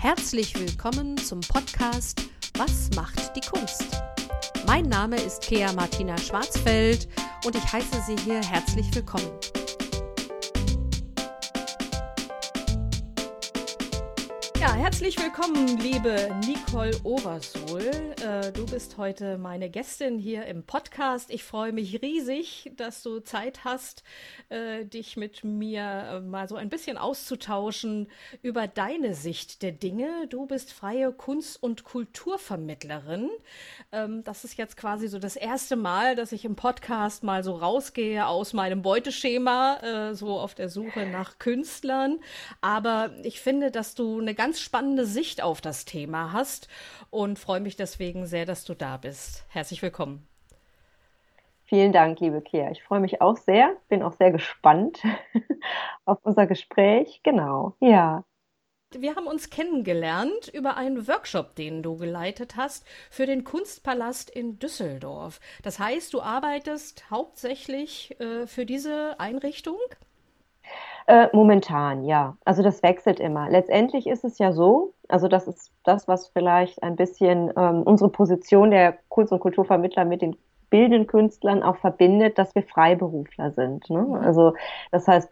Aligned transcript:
Herzlich 0.00 0.56
willkommen 0.56 1.16
zum 1.18 1.40
Podcast 1.40 2.22
Was 2.56 2.88
macht 2.94 3.34
die 3.34 3.40
Kunst? 3.40 4.00
Mein 4.64 4.84
Name 4.84 5.16
ist 5.16 5.42
Kea 5.42 5.72
Martina 5.72 6.16
Schwarzfeld 6.16 7.08
und 7.44 7.56
ich 7.56 7.72
heiße 7.72 8.00
Sie 8.06 8.16
hier 8.24 8.40
herzlich 8.40 8.94
willkommen. 8.94 9.28
Herzlich 14.88 15.22
willkommen, 15.22 15.76
liebe 15.80 16.34
Nicole 16.46 16.98
Oversohl. 17.04 17.90
Äh, 18.24 18.52
du 18.52 18.64
bist 18.64 18.96
heute 18.96 19.36
meine 19.36 19.68
Gästin 19.68 20.18
hier 20.18 20.46
im 20.46 20.62
Podcast. 20.62 21.30
Ich 21.30 21.44
freue 21.44 21.72
mich 21.72 22.00
riesig, 22.00 22.72
dass 22.74 23.02
du 23.02 23.20
Zeit 23.20 23.64
hast, 23.64 24.02
äh, 24.48 24.86
dich 24.86 25.18
mit 25.18 25.44
mir 25.44 25.82
äh, 25.82 26.20
mal 26.20 26.48
so 26.48 26.56
ein 26.56 26.70
bisschen 26.70 26.96
auszutauschen 26.96 28.08
über 28.40 28.66
deine 28.66 29.14
Sicht 29.14 29.60
der 29.60 29.72
Dinge. 29.72 30.26
Du 30.30 30.46
bist 30.46 30.72
freie 30.72 31.12
Kunst- 31.12 31.62
und 31.62 31.84
Kulturvermittlerin. 31.84 33.28
Ähm, 33.92 34.24
das 34.24 34.44
ist 34.44 34.56
jetzt 34.56 34.78
quasi 34.78 35.08
so 35.08 35.18
das 35.18 35.36
erste 35.36 35.76
Mal, 35.76 36.16
dass 36.16 36.32
ich 36.32 36.46
im 36.46 36.56
Podcast 36.56 37.22
mal 37.24 37.44
so 37.44 37.56
rausgehe 37.56 38.26
aus 38.26 38.54
meinem 38.54 38.80
Beuteschema, 38.80 40.14
so 40.14 40.38
auf 40.38 40.54
der 40.54 40.68
Suche 40.68 41.06
nach 41.06 41.38
Künstlern. 41.38 42.20
Aber 42.60 43.10
ich 43.22 43.40
finde, 43.40 43.70
dass 43.70 43.94
du 43.94 44.18
eine 44.18 44.34
ganz 44.34 44.60
spannende 44.60 44.77
Sicht 45.04 45.42
auf 45.42 45.60
das 45.60 45.84
Thema 45.84 46.32
hast 46.32 46.68
und 47.10 47.38
freue 47.38 47.60
mich 47.60 47.74
deswegen 47.74 48.26
sehr, 48.26 48.46
dass 48.46 48.64
du 48.64 48.74
da 48.74 48.96
bist. 48.96 49.44
Herzlich 49.48 49.82
willkommen. 49.82 50.26
Vielen 51.64 51.92
Dank, 51.92 52.20
liebe 52.20 52.40
Kea. 52.40 52.70
Ich 52.70 52.84
freue 52.84 53.00
mich 53.00 53.20
auch 53.20 53.36
sehr, 53.36 53.76
bin 53.88 54.02
auch 54.02 54.12
sehr 54.12 54.30
gespannt 54.30 55.02
auf 56.04 56.18
unser 56.22 56.46
Gespräch. 56.46 57.20
Genau, 57.24 57.74
ja. 57.80 58.24
Wir 58.92 59.16
haben 59.16 59.26
uns 59.26 59.50
kennengelernt 59.50 60.48
über 60.54 60.76
einen 60.76 61.08
Workshop, 61.08 61.56
den 61.56 61.82
du 61.82 61.96
geleitet 61.96 62.56
hast 62.56 62.86
für 63.10 63.26
den 63.26 63.42
Kunstpalast 63.42 64.30
in 64.30 64.60
Düsseldorf. 64.60 65.40
Das 65.62 65.78
heißt, 65.78 66.14
du 66.14 66.22
arbeitest 66.22 67.10
hauptsächlich 67.10 68.18
äh, 68.20 68.46
für 68.46 68.64
diese 68.64 69.18
Einrichtung? 69.18 69.78
Äh, 71.08 71.28
momentan, 71.32 72.04
ja. 72.04 72.36
Also 72.44 72.62
das 72.62 72.82
wechselt 72.82 73.18
immer. 73.18 73.48
Letztendlich 73.48 74.06
ist 74.06 74.24
es 74.24 74.38
ja 74.38 74.52
so, 74.52 74.92
also 75.08 75.26
das 75.26 75.48
ist 75.48 75.72
das, 75.82 76.06
was 76.06 76.28
vielleicht 76.28 76.82
ein 76.82 76.96
bisschen 76.96 77.50
ähm, 77.56 77.82
unsere 77.82 78.10
Position 78.10 78.70
der 78.70 78.98
Kunst- 79.08 79.32
und 79.32 79.40
Kulturvermittler 79.40 80.04
mit 80.04 80.20
den 80.20 80.36
bildenden 80.68 81.06
Künstlern 81.06 81.62
auch 81.62 81.76
verbindet, 81.78 82.36
dass 82.36 82.54
wir 82.54 82.62
Freiberufler 82.62 83.52
sind. 83.52 83.88
Ne? 83.88 84.02
Mhm. 84.02 84.14
Also 84.16 84.52
das 84.90 85.08
heißt, 85.08 85.30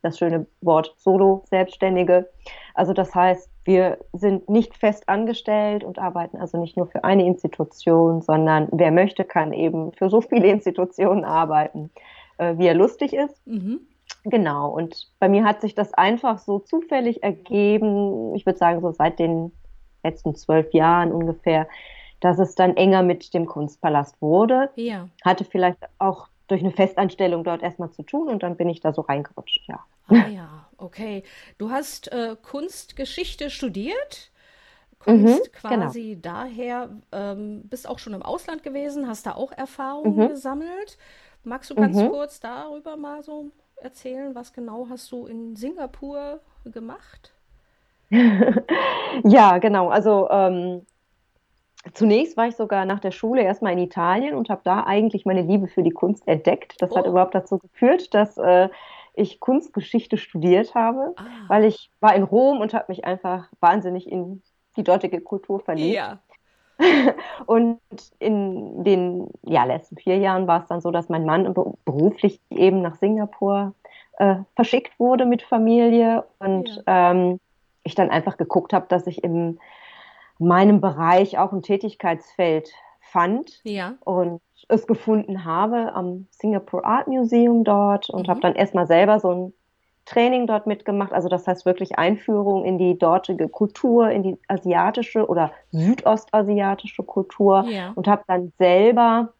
das 0.00 0.16
schöne 0.16 0.46
Wort 0.62 0.94
Solo-Selbstständige. 0.96 2.30
Also 2.72 2.94
das 2.94 3.14
heißt, 3.14 3.50
wir 3.64 3.98
sind 4.14 4.48
nicht 4.48 4.74
fest 4.74 5.06
angestellt 5.06 5.84
und 5.84 5.98
arbeiten 5.98 6.38
also 6.38 6.56
nicht 6.56 6.78
nur 6.78 6.86
für 6.86 7.04
eine 7.04 7.26
Institution, 7.26 8.22
sondern 8.22 8.68
wer 8.72 8.90
möchte, 8.90 9.24
kann 9.24 9.52
eben 9.52 9.92
für 9.92 10.08
so 10.08 10.22
viele 10.22 10.46
Institutionen 10.50 11.26
arbeiten, 11.26 11.90
äh, 12.38 12.56
wie 12.56 12.68
er 12.68 12.74
lustig 12.74 13.12
ist. 13.12 13.46
Mhm. 13.46 13.80
Genau, 14.24 14.68
und 14.70 15.08
bei 15.18 15.28
mir 15.28 15.44
hat 15.44 15.60
sich 15.60 15.74
das 15.74 15.94
einfach 15.94 16.38
so 16.38 16.58
zufällig 16.58 17.22
ergeben, 17.22 18.34
ich 18.34 18.44
würde 18.44 18.58
sagen 18.58 18.80
so 18.80 18.92
seit 18.92 19.18
den 19.18 19.52
letzten 20.02 20.34
zwölf 20.34 20.72
Jahren 20.72 21.12
ungefähr, 21.12 21.66
dass 22.20 22.38
es 22.38 22.54
dann 22.54 22.76
enger 22.76 23.02
mit 23.02 23.32
dem 23.32 23.46
Kunstpalast 23.46 24.20
wurde. 24.20 24.70
Ja. 24.76 25.08
Hatte 25.24 25.44
vielleicht 25.44 25.78
auch 25.98 26.28
durch 26.48 26.62
eine 26.62 26.72
Festanstellung 26.72 27.44
dort 27.44 27.62
erstmal 27.62 27.90
zu 27.92 28.02
tun 28.02 28.28
und 28.28 28.42
dann 28.42 28.56
bin 28.56 28.68
ich 28.68 28.80
da 28.80 28.92
so 28.92 29.02
reingerutscht, 29.02 29.66
ja. 29.68 29.84
Ah 30.08 30.28
ja, 30.34 30.66
okay. 30.76 31.22
Du 31.58 31.70
hast 31.70 32.12
äh, 32.12 32.36
Kunstgeschichte 32.42 33.50
studiert, 33.50 34.32
kommst 34.98 35.24
mhm, 35.24 35.52
genau. 35.62 35.76
quasi 35.84 36.18
genau. 36.20 36.20
daher, 36.22 36.90
ähm, 37.12 37.62
bist 37.68 37.88
auch 37.88 37.98
schon 37.98 38.14
im 38.14 38.22
Ausland 38.22 38.62
gewesen, 38.62 39.06
hast 39.06 39.26
da 39.26 39.34
auch 39.34 39.52
Erfahrungen 39.52 40.16
mhm. 40.16 40.28
gesammelt. 40.28 40.98
Magst 41.42 41.70
du 41.70 41.74
ganz 41.74 41.96
mhm. 41.96 42.08
kurz 42.08 42.40
darüber 42.40 42.96
mal 42.96 43.22
so 43.22 43.50
erzählen, 43.80 44.34
was 44.34 44.52
genau 44.52 44.88
hast 44.88 45.10
du 45.12 45.26
in 45.26 45.56
Singapur 45.56 46.40
gemacht? 46.64 47.32
ja, 49.24 49.58
genau. 49.58 49.88
Also 49.88 50.28
ähm, 50.30 50.86
zunächst 51.94 52.36
war 52.36 52.48
ich 52.48 52.56
sogar 52.56 52.84
nach 52.84 53.00
der 53.00 53.12
Schule 53.12 53.42
erstmal 53.42 53.72
in 53.72 53.78
Italien 53.78 54.34
und 54.34 54.50
habe 54.50 54.62
da 54.64 54.84
eigentlich 54.84 55.24
meine 55.24 55.42
Liebe 55.42 55.68
für 55.68 55.82
die 55.82 55.90
Kunst 55.90 56.26
entdeckt. 56.26 56.74
Das 56.78 56.92
oh. 56.92 56.96
hat 56.96 57.06
überhaupt 57.06 57.34
dazu 57.34 57.58
geführt, 57.58 58.12
dass 58.14 58.36
äh, 58.36 58.68
ich 59.14 59.40
Kunstgeschichte 59.40 60.16
studiert 60.16 60.74
habe, 60.74 61.14
ah. 61.16 61.24
weil 61.48 61.64
ich 61.64 61.90
war 62.00 62.14
in 62.14 62.22
Rom 62.22 62.60
und 62.60 62.74
habe 62.74 62.86
mich 62.88 63.04
einfach 63.04 63.48
wahnsinnig 63.60 64.10
in 64.10 64.42
die 64.76 64.84
dortige 64.84 65.20
Kultur 65.20 65.60
verliebt. 65.60 65.96
Ja. 65.96 66.20
Und 67.46 67.78
in 68.18 68.84
den 68.84 69.28
ja, 69.42 69.64
letzten 69.64 69.96
vier 69.96 70.18
Jahren 70.18 70.46
war 70.46 70.62
es 70.62 70.66
dann 70.68 70.80
so, 70.80 70.90
dass 70.90 71.08
mein 71.08 71.24
Mann 71.24 71.52
beruflich 71.84 72.40
eben 72.50 72.82
nach 72.82 72.96
Singapur 72.96 73.74
äh, 74.18 74.36
verschickt 74.54 74.98
wurde 74.98 75.24
mit 75.24 75.42
Familie 75.42 76.24
und 76.38 76.82
ja. 76.86 77.10
ähm, 77.10 77.40
ich 77.84 77.94
dann 77.94 78.10
einfach 78.10 78.36
geguckt 78.36 78.72
habe, 78.72 78.86
dass 78.88 79.06
ich 79.06 79.24
in 79.24 79.58
meinem 80.38 80.80
Bereich 80.80 81.38
auch 81.38 81.52
ein 81.52 81.62
Tätigkeitsfeld 81.62 82.70
fand 83.00 83.60
ja. 83.64 83.94
und 84.04 84.40
es 84.68 84.86
gefunden 84.86 85.44
habe 85.44 85.94
am 85.94 86.26
Singapore 86.30 86.84
Art 86.84 87.08
Museum 87.08 87.64
dort 87.64 88.10
und 88.10 88.26
mhm. 88.26 88.30
habe 88.30 88.40
dann 88.40 88.54
erstmal 88.54 88.86
selber 88.86 89.20
so 89.20 89.30
ein 89.30 89.52
Training 90.06 90.46
dort 90.46 90.66
mitgemacht. 90.66 91.12
Also 91.12 91.28
das 91.28 91.46
heißt 91.46 91.66
wirklich 91.66 91.98
Einführung 91.98 92.64
in 92.64 92.78
die 92.78 92.98
dortige 92.98 93.48
Kultur, 93.48 94.10
in 94.10 94.22
die 94.22 94.38
asiatische 94.48 95.26
oder 95.26 95.52
südostasiatische 95.70 97.02
Kultur 97.02 97.64
ja. 97.68 97.92
und 97.94 98.08
habe 98.08 98.22
dann 98.26 98.52
selber 98.58 99.32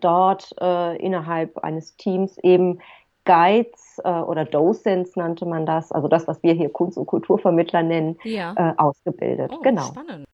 dort 0.00 0.54
äh, 0.60 0.96
innerhalb 0.98 1.58
eines 1.58 1.96
Teams 1.96 2.38
eben 2.38 2.80
Guides 3.24 4.00
äh, 4.04 4.08
oder 4.08 4.44
Docents 4.44 5.16
nannte 5.16 5.46
man 5.46 5.66
das, 5.66 5.90
also 5.92 6.08
das, 6.08 6.28
was 6.28 6.42
wir 6.42 6.54
hier 6.54 6.70
Kunst- 6.70 6.96
und 6.96 7.06
Kulturvermittler 7.06 7.82
nennen, 7.82 8.16
ja. 8.22 8.54
äh, 8.56 8.74
ausgebildet. 8.76 9.52
Oh, 9.52 9.60
genau. 9.60 9.82
Spannend. 9.82 10.26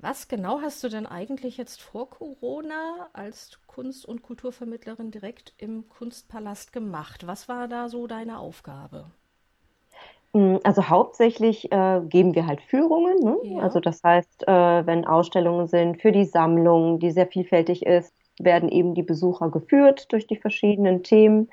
Was 0.00 0.28
genau 0.28 0.60
hast 0.60 0.84
du 0.84 0.88
denn 0.88 1.06
eigentlich 1.06 1.56
jetzt 1.56 1.82
vor 1.82 2.08
Corona 2.08 3.08
als 3.12 3.58
Kunst- 3.66 4.06
und 4.06 4.22
Kulturvermittlerin 4.22 5.10
direkt 5.10 5.54
im 5.58 5.88
Kunstpalast 5.88 6.72
gemacht? 6.72 7.26
Was 7.26 7.48
war 7.48 7.66
da 7.66 7.88
so 7.88 8.06
deine 8.06 8.38
Aufgabe? 8.38 9.10
Mm, 10.34 10.58
also 10.62 10.88
hauptsächlich 10.88 11.72
äh, 11.72 12.00
geben 12.08 12.36
wir 12.36 12.46
halt 12.46 12.60
Führungen. 12.60 13.18
Ne? 13.18 13.38
Ja. 13.42 13.62
Also 13.62 13.80
das 13.80 14.00
heißt, 14.04 14.46
äh, 14.46 14.86
wenn 14.86 15.04
Ausstellungen 15.04 15.66
sind 15.66 16.00
für 16.00 16.12
die 16.12 16.26
Sammlung, 16.26 17.00
die 17.00 17.10
sehr 17.10 17.26
vielfältig 17.26 17.84
ist, 17.84 18.14
werden 18.38 18.68
eben 18.68 18.94
die 18.94 19.02
Besucher 19.02 19.50
geführt 19.50 20.12
durch 20.12 20.28
die 20.28 20.36
verschiedenen 20.36 21.02
Themen 21.02 21.50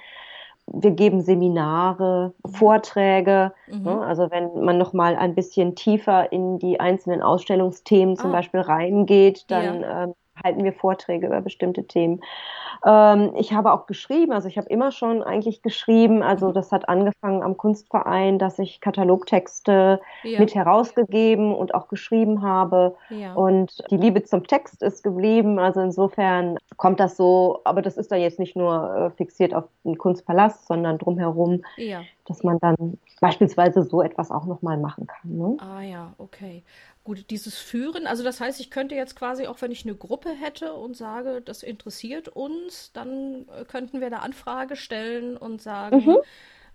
wir 0.68 0.92
geben 0.92 1.22
Seminare. 1.22 2.34
Vorträge. 2.46 3.53
Mhm. 3.68 3.84
Ne? 3.84 4.02
Also 4.02 4.31
wenn 4.31 4.64
man 4.64 4.78
noch 4.78 4.94
mal 4.94 5.16
ein 5.16 5.36
bisschen 5.36 5.76
tiefer 5.76 6.31
in 6.31 6.59
die 6.59 6.80
einzelnen 6.80 7.22
Ausstellungsthemen 7.22 8.18
zum 8.18 8.31
ah. 8.31 8.34
Beispiel 8.34 8.62
reingeht, 8.62 9.46
dann 9.50 9.81
ja. 9.81 10.03
ähm, 10.03 10.16
halten 10.44 10.63
wir 10.63 10.73
Vorträge 10.73 11.28
über 11.28 11.41
bestimmte 11.41 11.85
Themen. 11.85 12.22
Ähm, 12.85 13.34
ich 13.38 13.53
habe 13.53 13.72
auch 13.72 13.88
geschrieben, 13.88 14.31
also 14.31 14.47
ich 14.47 14.57
habe 14.57 14.69
immer 14.69 14.91
schon 14.91 15.23
eigentlich 15.23 15.62
geschrieben. 15.62 16.23
Also 16.23 16.51
das 16.51 16.72
hat 16.72 16.90
angefangen 16.90 17.44
am 17.44 17.57
Kunstverein, 17.57 18.40
dass 18.40 18.59
ich 18.59 18.81
Katalogtexte 18.81 20.00
ja. 20.23 20.40
mit 20.40 20.56
herausgegeben 20.56 21.53
und 21.53 21.73
auch 21.73 21.88
geschrieben 21.88 22.41
habe. 22.41 22.96
Ja. 23.09 23.34
Und 23.34 23.84
die 23.90 23.97
Liebe 23.97 24.23
zum 24.23 24.46
Text 24.46 24.84
ist 24.84 25.03
geblieben. 25.03 25.59
Also 25.59 25.81
insofern 25.81 26.57
kommt 26.78 27.00
das 27.00 27.17
so, 27.17 27.62
aber 27.63 27.81
das 27.81 27.97
ist 27.97 28.12
dann 28.12 28.19
jetzt 28.19 28.40
nicht 28.40 28.56
nur 28.56 28.96
äh, 28.96 29.17
fixiert 29.17 29.53
auf 29.53 29.66
den 29.84 29.97
Kunstpalast, 29.97 30.67
sondern 30.67 30.97
drumherum, 30.97 31.63
ja. 31.78 32.02
Dass 32.25 32.44
man 32.44 32.59
dann 32.59 32.97
beispielsweise 33.22 33.84
so 33.84 34.02
etwas 34.02 34.31
auch 34.31 34.46
nochmal 34.46 34.78
machen 34.78 35.08
kann. 35.08 35.38
Ne? 35.38 35.58
Ah 35.59 35.81
ja, 35.81 36.13
okay. 36.18 36.64
Gut, 37.03 37.29
dieses 37.29 37.55
Führen, 37.58 38.08
also 38.08 38.23
das 38.23 38.41
heißt, 38.41 38.59
ich 38.59 38.72
könnte 38.72 38.96
jetzt 38.96 39.16
quasi 39.16 39.46
auch, 39.46 39.61
wenn 39.61 39.72
ich 39.72 39.85
eine 39.85 39.96
Gruppe 39.96 40.29
hätte 40.29 40.73
und 40.73 40.97
sage, 40.97 41.41
das 41.41 41.61
interessiert 41.61 42.28
uns, 42.29 42.91
dann 42.94 43.46
äh, 43.55 43.64
könnten 43.66 44.02
wir 44.02 44.09
da 44.09 44.17
Anfrage 44.17 44.76
stellen 44.76 45.38
und 45.38 45.61
sagen, 45.61 46.03
mhm. 46.03 46.17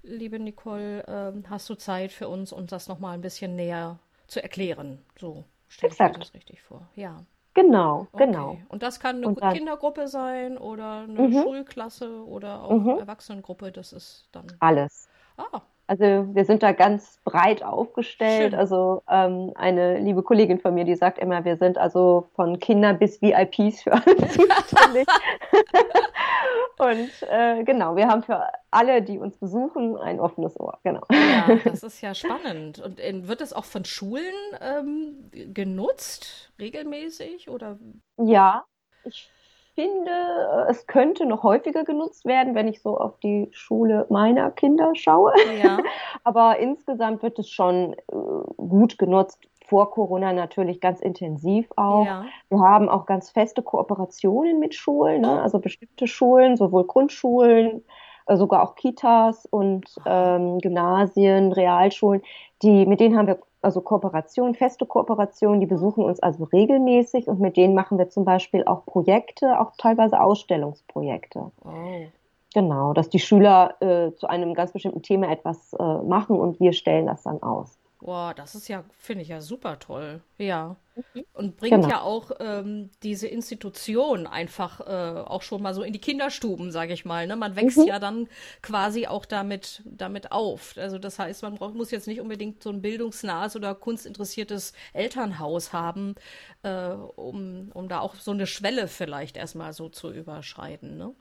liebe 0.04 0.38
Nicole, 0.38 1.02
äh, 1.06 1.48
hast 1.48 1.68
du 1.68 1.74
Zeit 1.74 2.12
für 2.12 2.28
uns, 2.28 2.52
uns 2.52 2.70
das 2.70 2.86
nochmal 2.86 3.14
ein 3.14 3.22
bisschen 3.22 3.56
näher 3.56 3.98
zu 4.28 4.40
erklären? 4.40 5.00
So 5.18 5.44
stelle 5.68 5.92
ich 5.92 5.98
mir 5.98 6.12
das 6.12 6.34
richtig 6.34 6.62
vor. 6.62 6.82
Ja. 6.94 7.24
Genau, 7.54 8.06
okay. 8.12 8.26
genau. 8.26 8.58
Und 8.68 8.84
das 8.84 9.00
kann 9.00 9.24
eine 9.24 9.34
dann, 9.34 9.52
Kindergruppe 9.52 10.06
sein 10.06 10.56
oder 10.56 11.00
eine 11.08 11.28
mhm. 11.28 11.42
Schulklasse 11.42 12.24
oder 12.24 12.62
auch 12.62 12.70
mhm. 12.70 12.98
Erwachsenengruppe, 13.00 13.72
das 13.72 13.92
ist 13.92 14.28
dann. 14.30 14.46
Alles. 14.60 15.09
Ah, 15.52 15.62
Also 15.86 16.04
wir 16.34 16.44
sind 16.44 16.62
da 16.62 16.72
ganz 16.72 17.18
breit 17.24 17.62
aufgestellt. 17.62 18.52
Schön. 18.52 18.54
Also 18.60 19.02
ähm, 19.08 19.52
eine 19.56 19.98
liebe 19.98 20.22
Kollegin 20.22 20.60
von 20.60 20.74
mir, 20.74 20.84
die 20.84 20.94
sagt 20.94 21.18
immer, 21.18 21.44
wir 21.44 21.56
sind 21.56 21.78
also 21.78 22.28
von 22.34 22.58
Kindern 22.58 22.98
bis 22.98 23.20
VIPs 23.22 23.82
für 23.82 23.92
alle 23.92 24.16
zuständig. 24.28 25.06
Und 26.78 27.10
äh, 27.28 27.62
genau, 27.64 27.94
wir 27.96 28.08
haben 28.08 28.22
für 28.22 28.42
alle, 28.70 29.02
die 29.02 29.18
uns 29.18 29.36
besuchen, 29.36 29.98
ein 29.98 30.18
offenes 30.18 30.58
Ohr. 30.58 30.78
Genau. 30.82 31.02
Ja, 31.10 31.54
das 31.64 31.82
ist 31.82 32.00
ja 32.00 32.14
spannend. 32.14 32.78
Und 32.78 32.98
in, 32.98 33.28
wird 33.28 33.42
es 33.42 33.52
auch 33.52 33.66
von 33.66 33.84
Schulen 33.84 34.32
ähm, 34.62 35.30
genutzt, 35.52 36.52
regelmäßig? 36.58 37.50
Oder? 37.50 37.78
Ja, 38.16 38.64
ich 39.04 39.30
finde, 39.74 40.66
es 40.68 40.86
könnte 40.86 41.26
noch 41.26 41.42
häufiger 41.42 41.84
genutzt 41.84 42.24
werden, 42.24 42.54
wenn 42.54 42.68
ich 42.68 42.82
so 42.82 42.98
auf 42.98 43.18
die 43.20 43.48
Schule 43.52 44.06
meiner 44.10 44.50
Kinder 44.50 44.92
schaue. 44.94 45.32
Ja. 45.62 45.78
Aber 46.24 46.58
insgesamt 46.58 47.22
wird 47.22 47.38
es 47.38 47.48
schon 47.48 47.94
äh, 47.94 48.14
gut 48.56 48.98
genutzt. 48.98 49.38
Vor 49.66 49.92
Corona 49.92 50.32
natürlich 50.32 50.80
ganz 50.80 51.00
intensiv 51.00 51.68
auch. 51.76 52.04
Ja. 52.04 52.24
Wir 52.48 52.58
haben 52.58 52.88
auch 52.88 53.06
ganz 53.06 53.30
feste 53.30 53.62
Kooperationen 53.62 54.58
mit 54.58 54.74
Schulen, 54.74 55.22
ne? 55.22 55.40
also 55.40 55.60
bestimmte 55.60 56.08
Schulen, 56.08 56.56
sowohl 56.56 56.84
Grundschulen, 56.86 57.84
äh, 58.26 58.36
sogar 58.36 58.64
auch 58.64 58.74
Kitas 58.74 59.46
und 59.46 59.86
ähm, 60.06 60.58
Gymnasien, 60.58 61.52
Realschulen, 61.52 62.22
die, 62.62 62.84
mit 62.86 62.98
denen 62.98 63.16
haben 63.16 63.28
wir 63.28 63.38
also 63.62 63.80
Kooperation, 63.80 64.54
feste 64.54 64.86
Kooperation, 64.86 65.60
die 65.60 65.66
besuchen 65.66 66.04
uns 66.04 66.20
also 66.20 66.44
regelmäßig 66.44 67.28
und 67.28 67.40
mit 67.40 67.56
denen 67.56 67.74
machen 67.74 67.98
wir 67.98 68.08
zum 68.08 68.24
Beispiel 68.24 68.64
auch 68.64 68.86
Projekte, 68.86 69.60
auch 69.60 69.72
teilweise 69.76 70.20
Ausstellungsprojekte. 70.20 71.50
Oh. 71.64 72.06
Genau, 72.52 72.92
dass 72.92 73.08
die 73.08 73.20
Schüler 73.20 73.76
äh, 73.80 74.12
zu 74.16 74.26
einem 74.26 74.54
ganz 74.54 74.72
bestimmten 74.72 75.02
Thema 75.02 75.30
etwas 75.30 75.72
äh, 75.74 75.82
machen 75.82 76.38
und 76.38 76.58
wir 76.58 76.72
stellen 76.72 77.06
das 77.06 77.22
dann 77.22 77.42
aus. 77.42 77.79
Boah, 78.00 78.32
das 78.34 78.54
ist 78.54 78.68
ja, 78.68 78.84
finde 78.98 79.22
ich 79.22 79.28
ja 79.28 79.40
super 79.42 79.78
toll. 79.78 80.22
Ja. 80.38 80.76
Mhm. 80.96 81.24
Und 81.34 81.56
bringt 81.58 81.82
genau. 81.82 81.88
ja 81.88 82.00
auch 82.00 82.30
ähm, 82.40 82.90
diese 83.02 83.28
Institution 83.28 84.26
einfach 84.26 84.80
äh, 84.80 85.20
auch 85.20 85.42
schon 85.42 85.62
mal 85.62 85.74
so 85.74 85.82
in 85.82 85.92
die 85.92 86.00
Kinderstuben, 86.00 86.72
sage 86.72 86.94
ich 86.94 87.04
mal. 87.04 87.26
Ne? 87.26 87.36
Man 87.36 87.56
wächst 87.56 87.76
mhm. 87.76 87.86
ja 87.86 87.98
dann 87.98 88.28
quasi 88.62 89.06
auch 89.06 89.26
damit, 89.26 89.82
damit 89.84 90.32
auf. 90.32 90.74
Also 90.78 90.98
das 90.98 91.18
heißt, 91.18 91.42
man 91.42 91.56
braucht, 91.56 91.74
muss 91.74 91.90
jetzt 91.90 92.06
nicht 92.06 92.20
unbedingt 92.20 92.62
so 92.62 92.70
ein 92.70 92.80
bildungsnahes 92.80 93.54
oder 93.54 93.74
kunstinteressiertes 93.74 94.72
Elternhaus 94.94 95.74
haben, 95.74 96.14
äh, 96.62 96.88
um, 96.88 97.70
um 97.74 97.88
da 97.88 98.00
auch 98.00 98.14
so 98.14 98.30
eine 98.30 98.46
Schwelle 98.46 98.88
vielleicht 98.88 99.36
erstmal 99.36 99.74
so 99.74 99.90
zu 99.90 100.10
überschreiten. 100.10 100.96
Ne? 100.96 101.14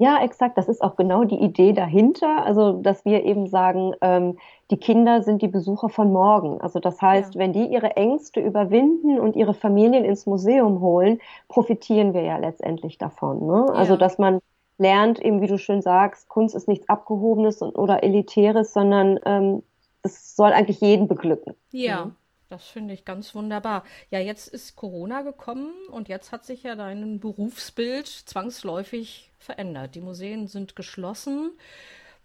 Ja, 0.00 0.22
exakt. 0.24 0.56
Das 0.56 0.66
ist 0.66 0.80
auch 0.80 0.96
genau 0.96 1.24
die 1.24 1.38
Idee 1.38 1.74
dahinter. 1.74 2.42
Also, 2.46 2.72
dass 2.72 3.04
wir 3.04 3.22
eben 3.22 3.46
sagen, 3.48 3.92
ähm, 4.00 4.38
die 4.70 4.78
Kinder 4.78 5.22
sind 5.22 5.42
die 5.42 5.48
Besucher 5.48 5.90
von 5.90 6.10
morgen. 6.10 6.58
Also, 6.58 6.80
das 6.80 7.02
heißt, 7.02 7.34
ja. 7.34 7.38
wenn 7.38 7.52
die 7.52 7.66
ihre 7.66 7.96
Ängste 7.96 8.40
überwinden 8.40 9.20
und 9.20 9.36
ihre 9.36 9.52
Familien 9.52 10.06
ins 10.06 10.24
Museum 10.24 10.80
holen, 10.80 11.20
profitieren 11.48 12.14
wir 12.14 12.22
ja 12.22 12.38
letztendlich 12.38 12.96
davon. 12.96 13.46
Ne? 13.46 13.66
Ja. 13.68 13.74
Also, 13.74 13.98
dass 13.98 14.16
man 14.16 14.40
lernt, 14.78 15.20
eben 15.20 15.42
wie 15.42 15.48
du 15.48 15.58
schön 15.58 15.82
sagst, 15.82 16.30
Kunst 16.30 16.54
ist 16.54 16.66
nichts 16.66 16.88
Abgehobenes 16.88 17.60
oder 17.60 18.02
Elitäres, 18.02 18.72
sondern 18.72 19.20
ähm, 19.26 19.62
es 20.02 20.34
soll 20.34 20.54
eigentlich 20.54 20.80
jeden 20.80 21.08
beglücken. 21.08 21.52
Ja. 21.72 22.12
Das 22.50 22.64
finde 22.64 22.94
ich 22.94 23.04
ganz 23.04 23.32
wunderbar. 23.36 23.84
Ja, 24.10 24.18
jetzt 24.18 24.48
ist 24.48 24.74
Corona 24.74 25.22
gekommen 25.22 25.70
und 25.92 26.08
jetzt 26.08 26.32
hat 26.32 26.44
sich 26.44 26.64
ja 26.64 26.74
dein 26.74 27.20
Berufsbild 27.20 28.08
zwangsläufig 28.08 29.30
verändert. 29.38 29.94
Die 29.94 30.00
Museen 30.00 30.48
sind 30.48 30.74
geschlossen. 30.74 31.52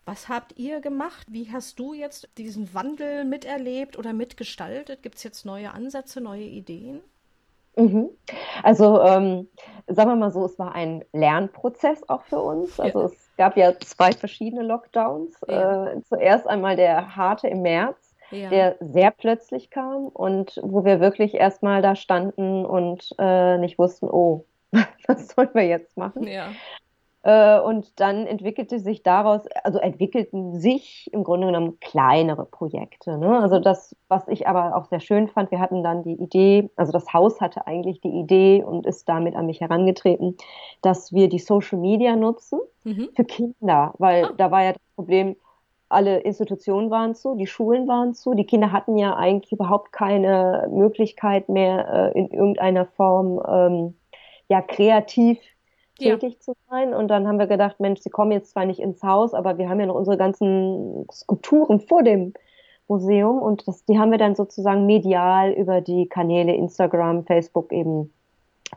Was 0.03 0.27
habt 0.27 0.57
ihr 0.57 0.81
gemacht? 0.81 1.27
Wie 1.29 1.51
hast 1.51 1.77
du 1.77 1.93
jetzt 1.93 2.27
diesen 2.39 2.73
Wandel 2.73 3.23
miterlebt 3.23 3.99
oder 3.99 4.13
mitgestaltet? 4.13 5.03
Gibt 5.03 5.15
es 5.15 5.23
jetzt 5.23 5.45
neue 5.45 5.71
Ansätze, 5.71 6.21
neue 6.21 6.43
Ideen? 6.43 7.01
Mhm. 7.75 8.09
Also 8.63 9.01
ähm, 9.01 9.47
sagen 9.85 10.09
wir 10.09 10.15
mal 10.15 10.31
so, 10.31 10.45
es 10.45 10.57
war 10.57 10.73
ein 10.73 11.05
Lernprozess 11.13 12.07
auch 12.09 12.23
für 12.23 12.39
uns. 12.39 12.79
Also 12.79 13.01
ja. 13.01 13.05
es 13.05 13.29
gab 13.37 13.57
ja 13.57 13.79
zwei 13.79 14.11
verschiedene 14.11 14.63
Lockdowns. 14.63 15.35
Ja. 15.47 15.87
Äh, 15.87 16.01
zuerst 16.01 16.47
einmal 16.47 16.75
der 16.75 17.15
harte 17.15 17.47
im 17.47 17.61
März 17.61 18.04
ja. 18.35 18.49
der 18.49 18.75
sehr 18.79 19.11
plötzlich 19.11 19.69
kam 19.69 20.07
und 20.07 20.59
wo 20.63 20.85
wir 20.85 20.99
wirklich 20.99 21.33
erstmal 21.33 21.81
da 21.81 21.95
standen 21.95 22.65
und 22.65 23.15
äh, 23.17 23.57
nicht 23.57 23.77
wussten, 23.79 24.07
oh, 24.09 24.45
was 25.07 25.29
sollen 25.29 25.49
wir 25.53 25.65
jetzt 25.65 25.97
machen? 25.97 26.27
Ja. 26.27 26.49
Äh, 27.25 27.59
und 27.59 27.99
dann 27.99 28.27
entwickelte 28.27 28.77
sich 28.77 29.01
daraus, 29.01 29.47
also 29.63 29.79
entwickelten 29.79 30.59
sich 30.59 31.09
im 31.11 31.23
Grunde 31.23 31.47
genommen 31.47 31.79
kleinere 31.79 32.45
Projekte. 32.45 33.17
Ne? 33.17 33.39
Also 33.41 33.57
das, 33.57 33.95
was 34.09 34.27
ich 34.27 34.47
aber 34.47 34.75
auch 34.75 34.85
sehr 34.85 34.99
schön 34.99 35.27
fand, 35.27 35.49
wir 35.49 35.59
hatten 35.59 35.81
dann 35.81 36.03
die 36.03 36.13
Idee, 36.13 36.69
also 36.75 36.91
das 36.91 37.13
Haus 37.13 37.41
hatte 37.41 37.65
eigentlich 37.65 37.99
die 37.99 38.19
Idee 38.19 38.63
und 38.63 38.85
ist 38.85 39.09
damit 39.09 39.35
an 39.35 39.47
mich 39.47 39.59
herangetreten, 39.59 40.37
dass 40.83 41.13
wir 41.13 41.27
die 41.27 41.39
Social 41.39 41.79
Media 41.79 42.15
nutzen 42.15 42.59
mhm. 42.83 43.09
für 43.15 43.23
Kinder, 43.23 43.95
weil 43.97 44.25
ah. 44.25 44.33
da 44.37 44.51
war 44.51 44.63
ja 44.63 44.73
das 44.73 44.83
Problem, 44.95 45.35
alle 45.89 46.19
Institutionen 46.19 46.89
waren 46.89 47.15
zu, 47.15 47.35
die 47.35 47.47
Schulen 47.47 47.87
waren 47.87 48.13
zu, 48.13 48.33
die 48.33 48.45
Kinder 48.45 48.71
hatten 48.71 48.97
ja 48.97 49.15
eigentlich 49.15 49.51
überhaupt 49.51 49.91
keine 49.91 50.67
Möglichkeit 50.71 51.49
mehr 51.49 52.13
äh, 52.15 52.19
in 52.19 52.29
irgendeiner 52.29 52.85
Form 52.85 53.41
ähm, 53.47 53.95
ja 54.47 54.61
kreativ 54.61 55.39
tätig 55.97 56.33
ja. 56.33 56.39
zu 56.39 56.53
sein. 56.69 56.93
Und 56.93 57.09
dann 57.09 57.27
haben 57.27 57.39
wir 57.39 57.47
gedacht, 57.47 57.79
Mensch, 57.79 58.01
sie 58.01 58.09
kommen 58.09 58.31
jetzt 58.31 58.51
zwar 58.51 58.65
nicht 58.65 58.79
ins 58.79 59.01
Haus, 59.03 59.33
aber 59.33 59.57
wir 59.57 59.69
haben 59.69 59.79
ja 59.79 59.85
noch 59.85 59.95
unsere 59.95 60.17
ganzen 60.17 61.05
Skulpturen 61.11 61.79
vor 61.79 62.03
dem 62.03 62.33
Museum 62.87 63.41
und 63.41 63.67
das, 63.67 63.85
die 63.85 63.97
haben 63.97 64.11
wir 64.11 64.19
dann 64.19 64.35
sozusagen 64.35 64.85
medial 64.85 65.51
über 65.51 65.81
die 65.81 66.07
Kanäle 66.07 66.53
Instagram, 66.53 67.25
Facebook 67.25 67.71
eben 67.71 68.13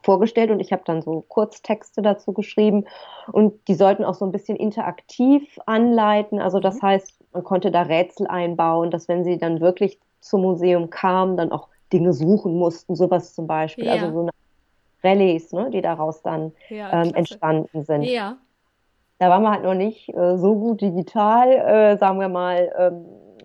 vorgestellt 0.03 0.51
und 0.51 0.61
ich 0.61 0.73
habe 0.73 0.83
dann 0.85 1.03
so 1.03 1.25
Kurztexte 1.29 2.03
dazu 2.03 2.33
geschrieben 2.33 2.85
und 3.33 3.55
die 3.69 3.75
sollten 3.75 4.05
auch 4.05 4.15
so 4.15 4.25
ein 4.25 4.33
bisschen 4.33 4.57
interaktiv 4.57 5.59
anleiten. 5.67 6.41
Also 6.41 6.61
das 6.61 6.77
mhm. 6.77 6.87
heißt, 6.87 7.15
man 7.33 7.45
konnte 7.45 7.71
da 7.71 7.83
Rätsel 7.83 8.27
einbauen, 8.27 8.91
dass 8.91 9.09
wenn 9.09 9.25
sie 9.25 9.39
dann 9.39 9.61
wirklich 9.61 9.99
zum 10.21 10.43
Museum 10.43 10.91
kamen, 10.91 11.37
dann 11.37 11.53
auch 11.53 11.69
Dinge 11.93 12.13
suchen 12.13 12.55
mussten, 12.59 12.97
sowas 12.97 13.35
zum 13.35 13.47
Beispiel. 13.47 13.87
Ja. 13.87 13.93
Also 13.93 14.13
so 14.13 14.21
eine 14.21 14.31
Rallyes, 15.03 15.53
ne, 15.53 15.71
die 15.71 15.81
daraus 15.81 16.23
dann 16.23 16.53
ja, 16.69 17.03
ähm, 17.03 17.15
entstanden 17.15 17.85
sind. 17.85 18.03
Ja. 18.03 18.37
Da 19.19 19.31
waren 19.31 19.43
wir 19.43 19.51
halt 19.51 19.65
noch 19.65 19.75
nicht 19.75 20.15
äh, 20.15 20.39
so 20.39 20.55
gut 20.55 20.81
digital, 20.81 21.51
äh, 21.51 21.97
sagen 21.99 22.21
wir 22.21 22.29
mal, 22.29 22.73
ähm, 22.79 23.05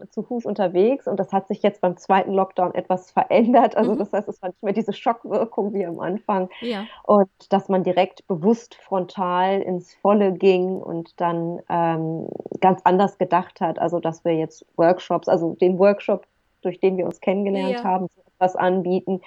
zu 0.09 0.23
Fuß 0.23 0.45
unterwegs 0.45 1.07
und 1.07 1.19
das 1.19 1.31
hat 1.31 1.47
sich 1.47 1.61
jetzt 1.63 1.81
beim 1.81 1.97
zweiten 1.97 2.33
Lockdown 2.33 2.73
etwas 2.73 3.11
verändert. 3.11 3.75
Also 3.75 3.93
mhm. 3.93 3.99
das 3.99 4.13
heißt, 4.13 4.27
es 4.27 4.41
war 4.41 4.49
nicht 4.49 4.63
mehr 4.63 4.73
diese 4.73 4.93
Schockwirkung 4.93 5.73
wie 5.73 5.85
am 5.85 5.99
Anfang 5.99 6.49
ja. 6.61 6.85
und 7.03 7.29
dass 7.49 7.69
man 7.69 7.83
direkt 7.83 8.27
bewusst 8.27 8.75
frontal 8.75 9.61
ins 9.61 9.93
Volle 9.95 10.33
ging 10.33 10.77
und 10.77 11.19
dann 11.19 11.61
ähm, 11.69 12.27
ganz 12.59 12.81
anders 12.83 13.17
gedacht 13.17 13.61
hat. 13.61 13.79
Also 13.79 13.99
dass 13.99 14.23
wir 14.25 14.35
jetzt 14.35 14.65
Workshops, 14.75 15.27
also 15.27 15.55
den 15.55 15.79
Workshop, 15.79 16.25
durch 16.61 16.79
den 16.79 16.97
wir 16.97 17.05
uns 17.05 17.21
kennengelernt 17.21 17.79
ja. 17.79 17.83
haben, 17.83 18.07
etwas 18.35 18.55
anbieten. 18.55 19.21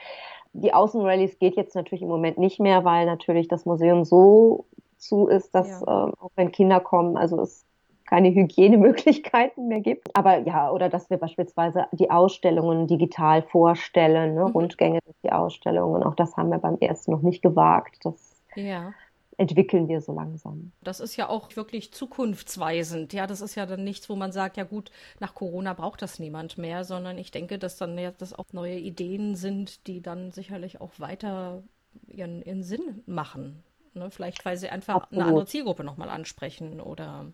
Die 0.53 0.73
Außenrallies 0.73 1.39
geht 1.39 1.57
jetzt 1.57 1.75
natürlich 1.75 2.03
im 2.03 2.09
Moment 2.09 2.39
nicht 2.39 2.61
mehr, 2.61 2.85
weil 2.85 3.05
natürlich 3.07 3.49
das 3.49 3.67
Museum 3.67 4.05
so 4.05 4.65
zu 4.97 5.29
ist, 5.29 5.55
dass 5.55 5.81
ja. 5.81 6.09
äh, 6.09 6.13
auch 6.19 6.31
wenn 6.37 6.53
Kinder 6.53 6.81
kommen, 6.81 7.17
also 7.17 7.41
es 7.43 7.67
keine 8.07 8.31
Hygienemöglichkeiten 8.35 9.69
mehr 9.69 9.81
gibt. 9.81 10.15
Aber 10.15 10.39
ja, 10.39 10.71
oder 10.71 10.89
dass 10.89 11.11
wir 11.11 11.17
beispielsweise 11.17 11.87
die 11.93 12.11
Ausstellungen 12.11 12.87
digital 12.87 13.43
vorstellen, 13.43 14.35
ne? 14.35 14.45
Mhm. 14.45 14.53
Rundgänge 14.53 15.01
durch 15.05 15.17
die 15.23 15.33
Ausstellungen. 15.33 16.03
Auch 16.03 16.15
das 16.15 16.37
haben 16.37 16.51
wir 16.51 16.59
beim 16.59 16.79
ersten 16.79 17.11
noch 17.11 17.23
nicht 17.23 17.43
gewagt. 17.43 17.99
Das 18.05 18.43
ja. 18.55 18.93
entwickeln 19.37 19.89
wir 19.89 20.01
so 20.01 20.15
langsam. 20.15 20.73
Das 20.83 21.01
ist 21.01 21.17
ja 21.17 21.29
auch 21.29 21.55
wirklich 21.57 21.93
zukunftsweisend. 21.93 23.13
Ja, 23.13 23.27
das 23.27 23.41
ist 23.41 23.57
ja 23.57 23.67
dann 23.67 23.85
nichts, 23.85 24.09
wo 24.09 24.17
man 24.17 24.33
sagt, 24.33 24.57
ja 24.57 24.65
gut, 24.65 24.91
nach 25.19 25.35
Corona 25.35 25.75
braucht 25.75 26.01
das 26.03 26.19
niemand 26.19 26.59
mehr, 26.59 26.85
sondern 26.85 27.19
ich 27.19 27.31
denke, 27.31 27.59
dass 27.59 27.77
dann 27.77 27.99
ja 27.99 28.13
das 28.13 28.33
auch 28.33 28.53
neue 28.53 28.79
Ideen 28.79 29.35
sind, 29.35 29.87
die 29.87 30.01
dann 30.01 30.31
sicherlich 30.31 30.81
auch 30.81 30.93
weiter 30.99 31.63
ihren, 32.07 32.43
ihren 32.43 32.63
Sinn 32.63 33.03
machen. 33.07 33.63
Ne? 33.95 34.11
Vielleicht, 34.11 34.45
weil 34.45 34.57
sie 34.57 34.69
einfach 34.69 34.95
Absolut. 34.95 35.21
eine 35.21 35.29
andere 35.29 35.47
Zielgruppe 35.47 35.83
nochmal 35.83 36.09
ansprechen 36.09 36.81
oder 36.81 37.27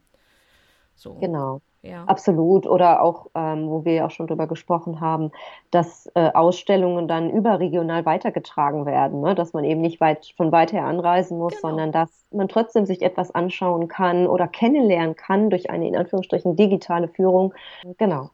so. 0.95 1.15
Genau. 1.15 1.61
Ja. 1.83 2.05
Absolut. 2.05 2.67
Oder 2.67 3.03
auch, 3.03 3.27
ähm, 3.35 3.69
wo 3.69 3.85
wir 3.85 3.95
ja 3.95 4.07
auch 4.07 4.11
schon 4.11 4.29
drüber 4.29 4.47
gesprochen 4.47 5.01
haben, 5.01 5.33
dass 5.73 6.09
äh, 6.15 6.31
Ausstellungen 6.33 7.09
dann 7.09 7.29
überregional 7.29 8.07
weitergetragen 8.07 8.87
werden, 8.87 9.21
ne? 9.21 9.35
dass 9.35 9.53
man 9.53 9.65
eben 9.65 9.81
nicht 9.81 10.01
weit 10.01 10.33
von 10.37 10.53
weit 10.53 10.73
her 10.73 10.85
anreisen 10.85 11.39
muss, 11.39 11.55
genau. 11.55 11.69
sondern 11.71 11.91
dass 11.91 12.25
man 12.31 12.47
trotzdem 12.49 12.87
sich 12.87 13.03
etwas 13.03 13.35
anschauen 13.35 13.89
kann 13.89 14.29
oder 14.29 14.47
kennenlernen 14.47 15.17
kann 15.17 15.51
durch 15.51 15.71
eine 15.71 15.89
in 15.89 15.97
Anführungsstrichen 15.97 16.55
digitale 16.55 17.09
Führung. 17.09 17.53
Genau. 17.99 18.31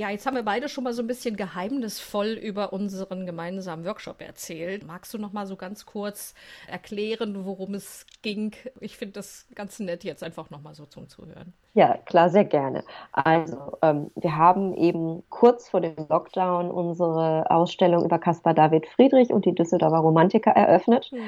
Ja, 0.00 0.08
jetzt 0.08 0.24
haben 0.24 0.34
wir 0.34 0.42
beide 0.42 0.70
schon 0.70 0.84
mal 0.84 0.94
so 0.94 1.02
ein 1.02 1.06
bisschen 1.06 1.36
geheimnisvoll 1.36 2.28
über 2.28 2.72
unseren 2.72 3.26
gemeinsamen 3.26 3.84
Workshop 3.84 4.22
erzählt. 4.22 4.86
Magst 4.86 5.12
du 5.12 5.18
noch 5.18 5.34
mal 5.34 5.46
so 5.46 5.56
ganz 5.56 5.84
kurz 5.84 6.32
erklären, 6.66 7.44
worum 7.44 7.74
es 7.74 8.06
ging? 8.22 8.56
Ich 8.80 8.96
finde 8.96 9.12
das 9.12 9.46
ganz 9.54 9.78
nett 9.78 10.02
jetzt 10.02 10.22
einfach 10.22 10.48
noch 10.48 10.62
mal 10.62 10.74
so 10.74 10.86
zum 10.86 11.06
Zuhören. 11.10 11.52
Ja, 11.72 11.96
klar, 12.04 12.30
sehr 12.30 12.44
gerne. 12.44 12.82
Also, 13.12 13.56
ähm, 13.82 14.10
wir 14.16 14.36
haben 14.36 14.74
eben 14.74 15.22
kurz 15.30 15.68
vor 15.68 15.80
dem 15.80 15.94
Lockdown 16.08 16.68
unsere 16.70 17.48
Ausstellung 17.48 18.04
über 18.04 18.18
Caspar 18.18 18.54
David 18.54 18.88
Friedrich 18.88 19.32
und 19.32 19.44
die 19.44 19.54
Düsseldorfer 19.54 19.98
Romantiker 19.98 20.50
eröffnet 20.50 21.10
mhm. 21.12 21.20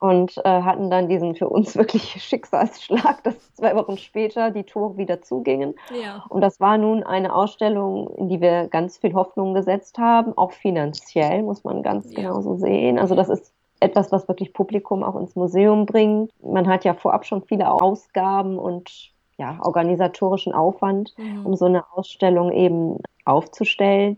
und 0.00 0.36
äh, 0.44 0.62
hatten 0.62 0.90
dann 0.90 1.08
diesen 1.08 1.34
für 1.34 1.48
uns 1.48 1.76
wirklich 1.78 2.22
Schicksalsschlag, 2.22 3.22
dass 3.24 3.54
zwei 3.54 3.74
Wochen 3.74 3.96
später 3.96 4.50
die 4.50 4.64
Tore 4.64 4.98
wieder 4.98 5.22
zugingen. 5.22 5.74
Ja. 5.90 6.24
Und 6.28 6.42
das 6.42 6.60
war 6.60 6.76
nun 6.76 7.02
eine 7.02 7.34
Ausstellung, 7.34 8.10
in 8.16 8.28
die 8.28 8.42
wir 8.42 8.68
ganz 8.68 8.98
viel 8.98 9.14
Hoffnung 9.14 9.54
gesetzt 9.54 9.96
haben, 9.96 10.36
auch 10.36 10.52
finanziell, 10.52 11.42
muss 11.42 11.64
man 11.64 11.82
ganz 11.82 12.12
ja. 12.12 12.20
genau 12.20 12.42
so 12.42 12.56
sehen. 12.56 12.98
Also, 12.98 13.14
das 13.14 13.30
ist 13.30 13.54
etwas, 13.80 14.12
was 14.12 14.28
wirklich 14.28 14.52
Publikum 14.52 15.02
auch 15.02 15.16
ins 15.16 15.36
Museum 15.36 15.86
bringt. 15.86 16.30
Man 16.42 16.68
hat 16.68 16.84
ja 16.84 16.92
vorab 16.92 17.24
schon 17.24 17.42
viele 17.42 17.70
Ausgaben 17.70 18.58
und 18.58 19.15
ja, 19.38 19.58
organisatorischen 19.62 20.52
Aufwand, 20.52 21.14
mhm. 21.18 21.46
um 21.46 21.54
so 21.54 21.66
eine 21.66 21.84
Ausstellung 21.92 22.52
eben 22.52 22.98
aufzustellen. 23.24 24.16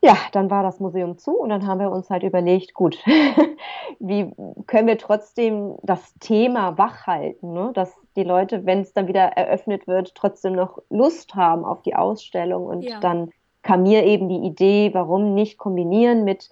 Ja, 0.00 0.16
dann 0.30 0.48
war 0.48 0.62
das 0.62 0.78
Museum 0.78 1.18
zu 1.18 1.32
und 1.32 1.48
dann 1.48 1.66
haben 1.66 1.80
wir 1.80 1.90
uns 1.90 2.08
halt 2.08 2.22
überlegt, 2.22 2.72
gut, 2.72 3.02
wie 3.98 4.30
können 4.66 4.86
wir 4.86 4.98
trotzdem 4.98 5.74
das 5.82 6.14
Thema 6.20 6.78
wachhalten, 6.78 7.52
ne? 7.52 7.72
dass 7.74 7.92
die 8.14 8.22
Leute, 8.22 8.64
wenn 8.64 8.80
es 8.80 8.92
dann 8.92 9.08
wieder 9.08 9.24
eröffnet 9.36 9.88
wird, 9.88 10.14
trotzdem 10.14 10.52
noch 10.52 10.78
Lust 10.88 11.34
haben 11.34 11.64
auf 11.64 11.82
die 11.82 11.96
Ausstellung. 11.96 12.66
Und 12.66 12.82
ja. 12.82 13.00
dann 13.00 13.30
kam 13.62 13.82
mir 13.82 14.04
eben 14.04 14.28
die 14.28 14.46
Idee, 14.46 14.90
warum 14.92 15.34
nicht 15.34 15.58
kombinieren 15.58 16.22
mit 16.22 16.48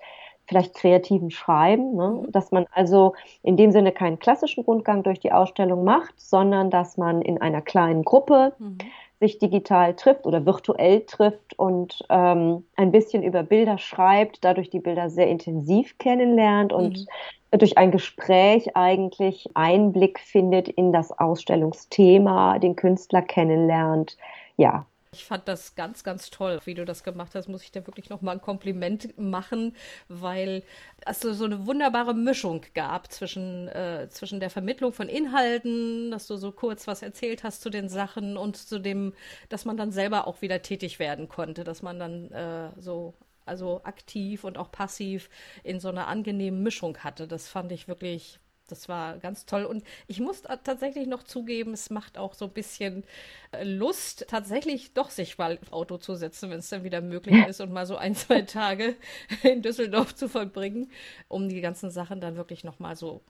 vielleicht 0.46 0.74
kreativen 0.74 1.30
Schreiben, 1.30 1.94
ne? 1.96 2.22
Mhm. 2.22 2.32
dass 2.32 2.52
man 2.52 2.66
also 2.72 3.14
in 3.42 3.56
dem 3.56 3.72
Sinne 3.72 3.92
keinen 3.92 4.18
klassischen 4.18 4.64
Rundgang 4.64 5.02
durch 5.02 5.20
die 5.20 5.32
Ausstellung 5.32 5.84
macht, 5.84 6.14
sondern 6.20 6.70
dass 6.70 6.96
man 6.96 7.22
in 7.22 7.40
einer 7.40 7.62
kleinen 7.62 8.04
Gruppe 8.04 8.52
mhm. 8.58 8.78
sich 9.20 9.38
digital 9.38 9.94
trifft 9.94 10.26
oder 10.26 10.46
virtuell 10.46 11.02
trifft 11.02 11.58
und 11.58 12.04
ähm, 12.10 12.64
ein 12.76 12.92
bisschen 12.92 13.22
über 13.22 13.42
Bilder 13.42 13.78
schreibt, 13.78 14.44
dadurch 14.44 14.70
die 14.70 14.80
Bilder 14.80 15.10
sehr 15.10 15.28
intensiv 15.28 15.98
kennenlernt 15.98 16.72
und 16.72 17.06
mhm. 17.52 17.58
durch 17.58 17.76
ein 17.78 17.90
Gespräch 17.90 18.76
eigentlich 18.76 19.48
Einblick 19.54 20.20
findet 20.20 20.68
in 20.68 20.92
das 20.92 21.10
Ausstellungsthema, 21.10 22.58
den 22.58 22.76
Künstler 22.76 23.22
kennenlernt. 23.22 24.16
Ja, 24.56 24.86
ich 25.16 25.24
fand 25.24 25.48
das 25.48 25.74
ganz, 25.74 26.04
ganz 26.04 26.30
toll, 26.30 26.60
wie 26.64 26.74
du 26.74 26.84
das 26.84 27.02
gemacht 27.02 27.34
hast. 27.34 27.48
Muss 27.48 27.62
ich 27.62 27.72
dir 27.72 27.86
wirklich 27.86 28.10
noch 28.10 28.20
mal 28.20 28.32
ein 28.32 28.40
Kompliment 28.40 29.18
machen, 29.18 29.74
weil 30.08 30.62
es 31.06 31.20
so 31.20 31.44
eine 31.44 31.66
wunderbare 31.66 32.14
Mischung 32.14 32.62
gab 32.74 33.10
zwischen, 33.10 33.68
äh, 33.68 34.08
zwischen 34.10 34.40
der 34.40 34.50
Vermittlung 34.50 34.92
von 34.92 35.08
Inhalten, 35.08 36.10
dass 36.10 36.26
du 36.26 36.36
so 36.36 36.52
kurz 36.52 36.86
was 36.86 37.02
erzählt 37.02 37.44
hast 37.44 37.62
zu 37.62 37.70
den 37.70 37.88
Sachen 37.88 38.36
und 38.36 38.56
zu 38.56 38.78
dem, 38.78 39.14
dass 39.48 39.64
man 39.64 39.76
dann 39.76 39.90
selber 39.90 40.26
auch 40.26 40.42
wieder 40.42 40.62
tätig 40.62 40.98
werden 40.98 41.28
konnte, 41.28 41.64
dass 41.64 41.82
man 41.82 41.98
dann 41.98 42.30
äh, 42.32 42.70
so 42.78 43.14
also 43.46 43.80
aktiv 43.84 44.44
und 44.44 44.58
auch 44.58 44.70
passiv 44.72 45.30
in 45.62 45.80
so 45.80 45.88
einer 45.88 46.08
angenehmen 46.08 46.62
Mischung 46.62 46.98
hatte. 46.98 47.28
Das 47.28 47.48
fand 47.48 47.72
ich 47.72 47.88
wirklich 47.88 48.40
das 48.66 48.88
war 48.88 49.18
ganz 49.18 49.46
toll. 49.46 49.64
Und 49.64 49.84
ich 50.06 50.20
muss 50.20 50.42
tatsächlich 50.42 51.06
noch 51.06 51.22
zugeben, 51.22 51.72
es 51.72 51.90
macht 51.90 52.18
auch 52.18 52.34
so 52.34 52.46
ein 52.46 52.52
bisschen 52.52 53.04
äh, 53.52 53.64
Lust, 53.64 54.26
tatsächlich 54.28 54.94
doch 54.94 55.10
sich 55.10 55.38
mal 55.38 55.58
auf 55.62 55.72
Auto 55.72 55.98
zu 55.98 56.14
setzen, 56.14 56.50
wenn 56.50 56.58
es 56.58 56.68
dann 56.68 56.84
wieder 56.84 57.00
möglich 57.00 57.36
ist 57.48 57.60
und 57.60 57.72
mal 57.72 57.86
so 57.86 57.96
ein, 57.96 58.14
zwei 58.14 58.42
Tage 58.42 58.96
in 59.42 59.62
Düsseldorf 59.62 60.14
zu 60.14 60.28
verbringen, 60.28 60.90
um 61.28 61.48
die 61.48 61.60
ganzen 61.60 61.90
Sachen 61.90 62.20
dann 62.20 62.36
wirklich 62.36 62.64
nochmal 62.64 62.96
so 62.96 63.22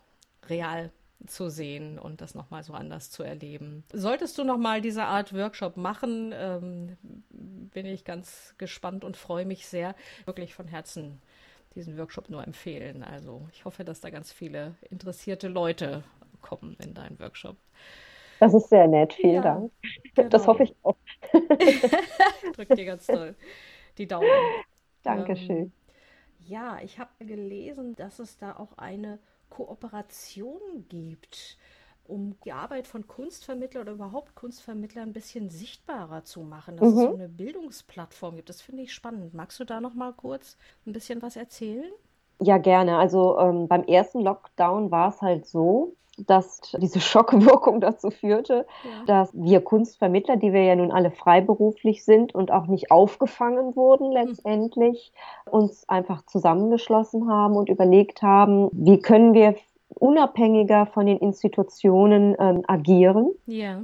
real 0.48 0.90
zu 1.26 1.48
sehen 1.48 1.98
und 1.98 2.20
das 2.20 2.34
nochmal 2.34 2.62
so 2.62 2.74
anders 2.74 3.10
zu 3.10 3.22
erleben. 3.22 3.84
Solltest 3.92 4.36
du 4.36 4.44
nochmal 4.44 4.80
diese 4.80 5.04
Art 5.04 5.32
Workshop 5.32 5.76
machen, 5.76 6.32
ähm, 6.36 6.96
bin 7.30 7.86
ich 7.86 8.04
ganz 8.04 8.54
gespannt 8.58 9.02
und 9.02 9.16
freue 9.16 9.46
mich 9.46 9.66
sehr. 9.66 9.94
Wirklich 10.26 10.54
von 10.54 10.68
Herzen 10.68 11.20
diesen 11.76 11.96
Workshop 11.98 12.28
nur 12.30 12.44
empfehlen. 12.44 13.04
Also 13.04 13.46
ich 13.52 13.64
hoffe, 13.64 13.84
dass 13.84 14.00
da 14.00 14.10
ganz 14.10 14.32
viele 14.32 14.74
interessierte 14.90 15.48
Leute 15.48 16.02
kommen 16.40 16.76
in 16.82 16.94
deinen 16.94 17.18
Workshop. 17.20 17.56
Das 18.40 18.52
ist 18.52 18.68
sehr 18.68 18.86
nett, 18.86 19.14
vielen 19.14 19.36
ja, 19.36 19.42
Dank. 19.42 19.72
Genau. 20.14 20.28
Das 20.28 20.46
hoffe 20.46 20.64
ich 20.64 20.74
auch. 20.82 20.96
Drück 22.54 22.68
dir 22.68 22.84
ganz 22.84 23.06
toll 23.06 23.34
die 23.98 24.06
Daumen. 24.06 24.28
Dankeschön. 25.02 25.56
Ähm, 25.56 25.72
ja, 26.40 26.78
ich 26.82 26.98
habe 26.98 27.10
gelesen, 27.24 27.94
dass 27.96 28.18
es 28.18 28.36
da 28.36 28.56
auch 28.56 28.76
eine 28.76 29.18
Kooperation 29.48 30.86
gibt 30.88 31.56
um 32.08 32.36
die 32.44 32.52
Arbeit 32.52 32.86
von 32.86 33.06
Kunstvermittlern 33.06 33.82
oder 33.82 33.92
überhaupt 33.92 34.34
Kunstvermittlern 34.34 35.10
ein 35.10 35.12
bisschen 35.12 35.50
sichtbarer 35.50 36.24
zu 36.24 36.40
machen, 36.40 36.76
dass 36.76 36.92
mhm. 36.92 36.98
es 36.98 37.04
so 37.04 37.14
eine 37.14 37.28
Bildungsplattform 37.28 38.36
gibt. 38.36 38.48
Das 38.48 38.62
finde 38.62 38.82
ich 38.82 38.92
spannend. 38.92 39.34
Magst 39.34 39.60
du 39.60 39.64
da 39.64 39.80
noch 39.80 39.94
mal 39.94 40.12
kurz 40.12 40.56
ein 40.86 40.92
bisschen 40.92 41.22
was 41.22 41.36
erzählen? 41.36 41.90
Ja, 42.40 42.58
gerne. 42.58 42.98
Also 42.98 43.38
ähm, 43.38 43.68
beim 43.68 43.84
ersten 43.84 44.20
Lockdown 44.20 44.90
war 44.90 45.08
es 45.08 45.22
halt 45.22 45.46
so, 45.46 45.94
dass 46.18 46.60
diese 46.78 47.00
Schockwirkung 47.00 47.80
dazu 47.80 48.10
führte, 48.10 48.66
ja. 48.84 49.04
dass 49.06 49.30
wir 49.32 49.60
Kunstvermittler, 49.60 50.36
die 50.36 50.52
wir 50.52 50.64
ja 50.64 50.76
nun 50.76 50.90
alle 50.90 51.10
freiberuflich 51.10 52.04
sind 52.04 52.34
und 52.34 52.50
auch 52.50 52.66
nicht 52.66 52.90
aufgefangen 52.90 53.76
wurden 53.76 54.06
hm. 54.06 54.12
letztendlich, 54.12 55.12
mhm. 55.46 55.52
uns 55.52 55.88
einfach 55.88 56.24
zusammengeschlossen 56.26 57.30
haben 57.30 57.56
und 57.56 57.68
überlegt 57.68 58.22
haben, 58.22 58.68
wie 58.72 58.98
können 59.00 59.34
wir 59.34 59.56
unabhängiger 59.98 60.86
von 60.86 61.06
den 61.06 61.18
Institutionen 61.18 62.36
ähm, 62.38 62.62
agieren. 62.66 63.32
Ja. 63.46 63.82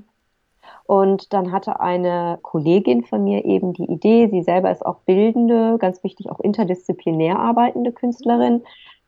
Und 0.85 1.33
dann 1.33 1.53
hatte 1.53 1.81
eine 1.81 2.39
Kollegin 2.43 3.05
von 3.05 3.25
mir 3.25 3.45
eben 3.45 3.73
die 3.73 3.91
Idee, 3.91 4.29
sie 4.29 4.43
selber 4.43 4.71
ist 4.71 4.85
auch 4.85 5.01
bildende, 5.01 5.79
ganz 5.79 6.03
wichtig 6.05 6.31
auch 6.31 6.41
interdisziplinär 6.41 7.39
arbeitende 7.39 7.93
Künstlerin, 7.93 8.63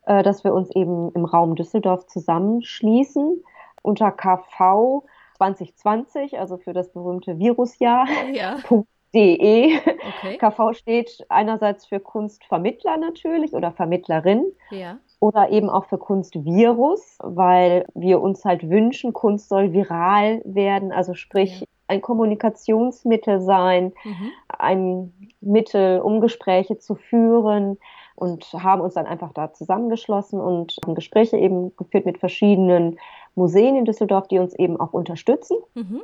äh, 0.06 0.22
dass 0.22 0.44
wir 0.44 0.54
uns 0.54 0.70
eben 0.70 1.12
im 1.12 1.24
Raum 1.24 1.56
Düsseldorf 1.56 2.06
zusammenschließen 2.06 3.42
unter 3.82 4.10
KV 4.12 5.04
2020, 5.36 6.38
also 6.38 6.56
für 6.56 6.72
das 6.72 6.92
berühmte 6.92 7.38
Virusjahr. 7.38 8.06
Ja. 8.32 8.56
De. 9.14 9.78
Okay. 10.18 10.38
KV 10.38 10.72
steht 10.72 11.24
einerseits 11.28 11.86
für 11.86 12.00
Kunstvermittler 12.00 12.96
natürlich 12.96 13.52
oder 13.52 13.70
Vermittlerin. 13.70 14.44
Ja 14.72 14.98
oder 15.20 15.50
eben 15.50 15.70
auch 15.70 15.86
für 15.86 15.98
Kunstvirus, 15.98 17.18
weil 17.22 17.86
wir 17.94 18.20
uns 18.20 18.44
halt 18.44 18.68
wünschen, 18.68 19.12
Kunst 19.12 19.48
soll 19.48 19.72
viral 19.72 20.42
werden, 20.44 20.92
also 20.92 21.14
sprich 21.14 21.60
ja. 21.60 21.66
ein 21.88 22.02
Kommunikationsmittel 22.02 23.40
sein, 23.40 23.92
mhm. 24.04 24.30
ein 24.48 25.30
Mittel, 25.40 26.00
um 26.00 26.20
Gespräche 26.20 26.78
zu 26.78 26.94
führen 26.94 27.78
und 28.16 28.44
haben 28.52 28.80
uns 28.80 28.94
dann 28.94 29.06
einfach 29.06 29.32
da 29.32 29.52
zusammengeschlossen 29.52 30.40
und 30.40 30.76
haben 30.84 30.94
Gespräche 30.94 31.36
eben 31.36 31.74
geführt 31.76 32.06
mit 32.06 32.18
verschiedenen 32.18 32.98
Museen 33.34 33.76
in 33.76 33.84
Düsseldorf, 33.84 34.28
die 34.28 34.38
uns 34.38 34.54
eben 34.54 34.78
auch 34.78 34.92
unterstützen. 34.92 35.56
Mhm. 35.74 36.02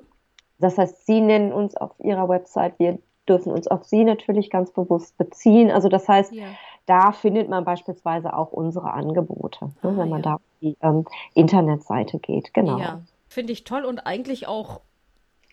Das 0.58 0.76
heißt, 0.76 1.06
sie 1.06 1.20
nennen 1.20 1.52
uns 1.52 1.76
auf 1.76 1.92
ihrer 2.00 2.28
Website, 2.28 2.78
wir 2.78 2.98
dürfen 3.28 3.52
uns 3.52 3.68
auf 3.68 3.84
sie 3.84 4.04
natürlich 4.04 4.50
ganz 4.50 4.72
bewusst 4.72 5.16
beziehen. 5.16 5.70
Also 5.70 5.88
das 5.88 6.08
heißt, 6.08 6.32
ja 6.34 6.46
da 6.90 7.12
findet 7.12 7.48
man 7.48 7.64
beispielsweise 7.64 8.34
auch 8.34 8.50
unsere 8.50 8.92
Angebote, 8.92 9.66
ne, 9.66 9.72
ah, 9.82 9.96
wenn 9.96 10.08
man 10.08 10.22
ja. 10.22 10.22
da 10.22 10.34
auf 10.34 10.40
die 10.60 10.76
ähm, 10.82 11.06
Internetseite 11.34 12.18
geht. 12.18 12.52
Genau. 12.52 12.80
Ja, 12.80 13.02
finde 13.28 13.52
ich 13.52 13.62
toll 13.62 13.84
und 13.84 14.00
eigentlich 14.00 14.48
auch 14.48 14.80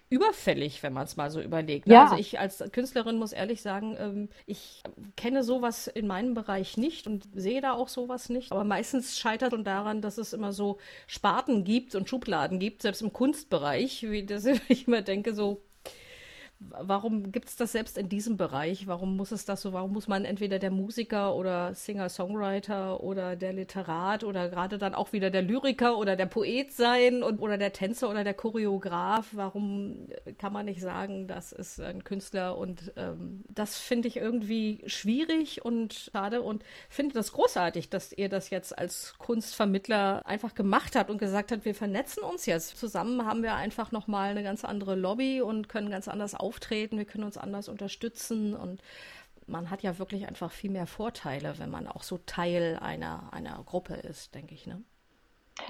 überfällig, 0.09 0.81
wenn 0.81 0.93
man 0.93 1.03
es 1.03 1.15
mal 1.15 1.29
so 1.29 1.39
überlegt. 1.39 1.85
Ne? 1.85 1.93
Ja. 1.93 2.03
Also 2.05 2.15
ich 2.15 2.39
als 2.39 2.63
Künstlerin 2.71 3.19
muss 3.19 3.33
ehrlich 3.33 3.61
sagen, 3.61 3.95
ähm, 3.99 4.29
ich 4.47 4.81
kenne 5.15 5.43
sowas 5.43 5.85
in 5.85 6.07
meinem 6.07 6.33
Bereich 6.33 6.75
nicht 6.75 7.05
und 7.05 7.27
sehe 7.35 7.61
da 7.61 7.73
auch 7.73 7.87
sowas 7.87 8.29
nicht. 8.29 8.51
Aber 8.51 8.63
meistens 8.63 9.19
scheitert 9.19 9.53
es 9.53 9.63
daran, 9.63 10.01
dass 10.01 10.17
es 10.17 10.33
immer 10.33 10.53
so 10.53 10.77
Sparten 11.05 11.63
gibt 11.63 11.93
und 11.93 12.09
Schubladen 12.09 12.57
gibt, 12.57 12.81
selbst 12.81 13.03
im 13.03 13.13
Kunstbereich, 13.13 14.09
wie 14.09 14.25
das 14.25 14.45
ich 14.69 14.87
immer 14.87 15.03
denke, 15.03 15.35
so 15.35 15.61
warum 16.59 17.31
gibt 17.31 17.49
es 17.49 17.55
das 17.55 17.71
selbst 17.71 17.97
in 17.97 18.09
diesem 18.09 18.35
Bereich? 18.35 18.87
Warum 18.87 19.15
muss 19.15 19.31
es 19.31 19.45
das 19.45 19.61
so? 19.61 19.73
Warum 19.73 19.93
muss 19.93 20.07
man 20.07 20.25
entweder 20.25 20.57
der 20.57 20.71
Musiker 20.71 21.35
oder 21.35 21.75
Singer-Songwriter 21.75 23.03
oder 23.03 23.35
der 23.35 23.53
Literat 23.53 24.23
oder 24.23 24.49
gerade 24.49 24.79
dann 24.79 24.95
auch 24.95 25.13
wieder 25.13 25.29
der 25.29 25.43
Lyriker 25.43 25.97
oder 25.97 26.15
der 26.15 26.25
Poet 26.25 26.71
sein 26.71 27.21
und, 27.21 27.39
oder 27.39 27.59
der 27.59 27.73
Tänzer 27.73 28.09
oder 28.09 28.23
der 28.23 28.33
Choreograf? 28.33 29.27
Warum 29.33 30.07
kann 30.39 30.51
man 30.51 30.65
nicht 30.65 30.81
sagen, 30.81 31.27
das 31.27 31.51
ist 31.51 31.79
ein 31.79 32.03
Künstler? 32.03 32.57
Und 32.57 32.91
ähm, 32.95 33.43
das 33.49 33.77
finde 33.77 34.07
ich 34.07 34.17
irgendwie 34.17 34.81
schwierig 34.87 35.63
und 35.63 35.93
schade 35.93 36.41
und 36.41 36.63
finde 36.89 37.13
das 37.13 37.33
großartig, 37.33 37.89
dass 37.89 38.11
ihr 38.13 38.29
das 38.29 38.49
jetzt 38.49 38.77
als 38.77 39.13
Kunstvermittler 39.19 40.25
einfach 40.25 40.55
gemacht 40.55 40.95
habt 40.95 41.11
und 41.11 41.19
gesagt 41.19 41.51
habt, 41.51 41.65
wir 41.65 41.75
vernetzen 41.75 42.23
uns 42.23 42.47
jetzt. 42.47 42.77
Zusammen 42.77 43.25
haben 43.25 43.43
wir 43.43 43.53
einfach 43.53 43.91
nochmal 43.91 44.31
eine 44.31 44.43
ganz 44.43 44.65
andere 44.65 44.95
Lobby 44.95 45.41
und 45.41 45.69
können 45.69 45.91
ganz 45.91 46.07
anders 46.07 46.33
auftreten, 46.47 46.97
wir 46.97 47.05
können 47.05 47.25
uns 47.25 47.37
anders 47.37 47.67
unterstützen 47.67 48.55
und 48.55 48.81
man 49.47 49.69
hat 49.69 49.83
ja 49.83 49.97
wirklich 49.99 50.27
einfach 50.27 50.51
viel 50.51 50.71
mehr 50.71 50.87
Vorteile, 50.87 51.57
wenn 51.59 51.69
man 51.69 51.87
auch 51.87 52.03
so 52.03 52.17
Teil 52.17 52.77
einer, 52.81 53.31
einer 53.33 53.61
Gruppe 53.63 53.95
ist, 53.95 54.35
denke 54.35 54.53
ich. 54.53 54.67
Ne? 54.67 54.83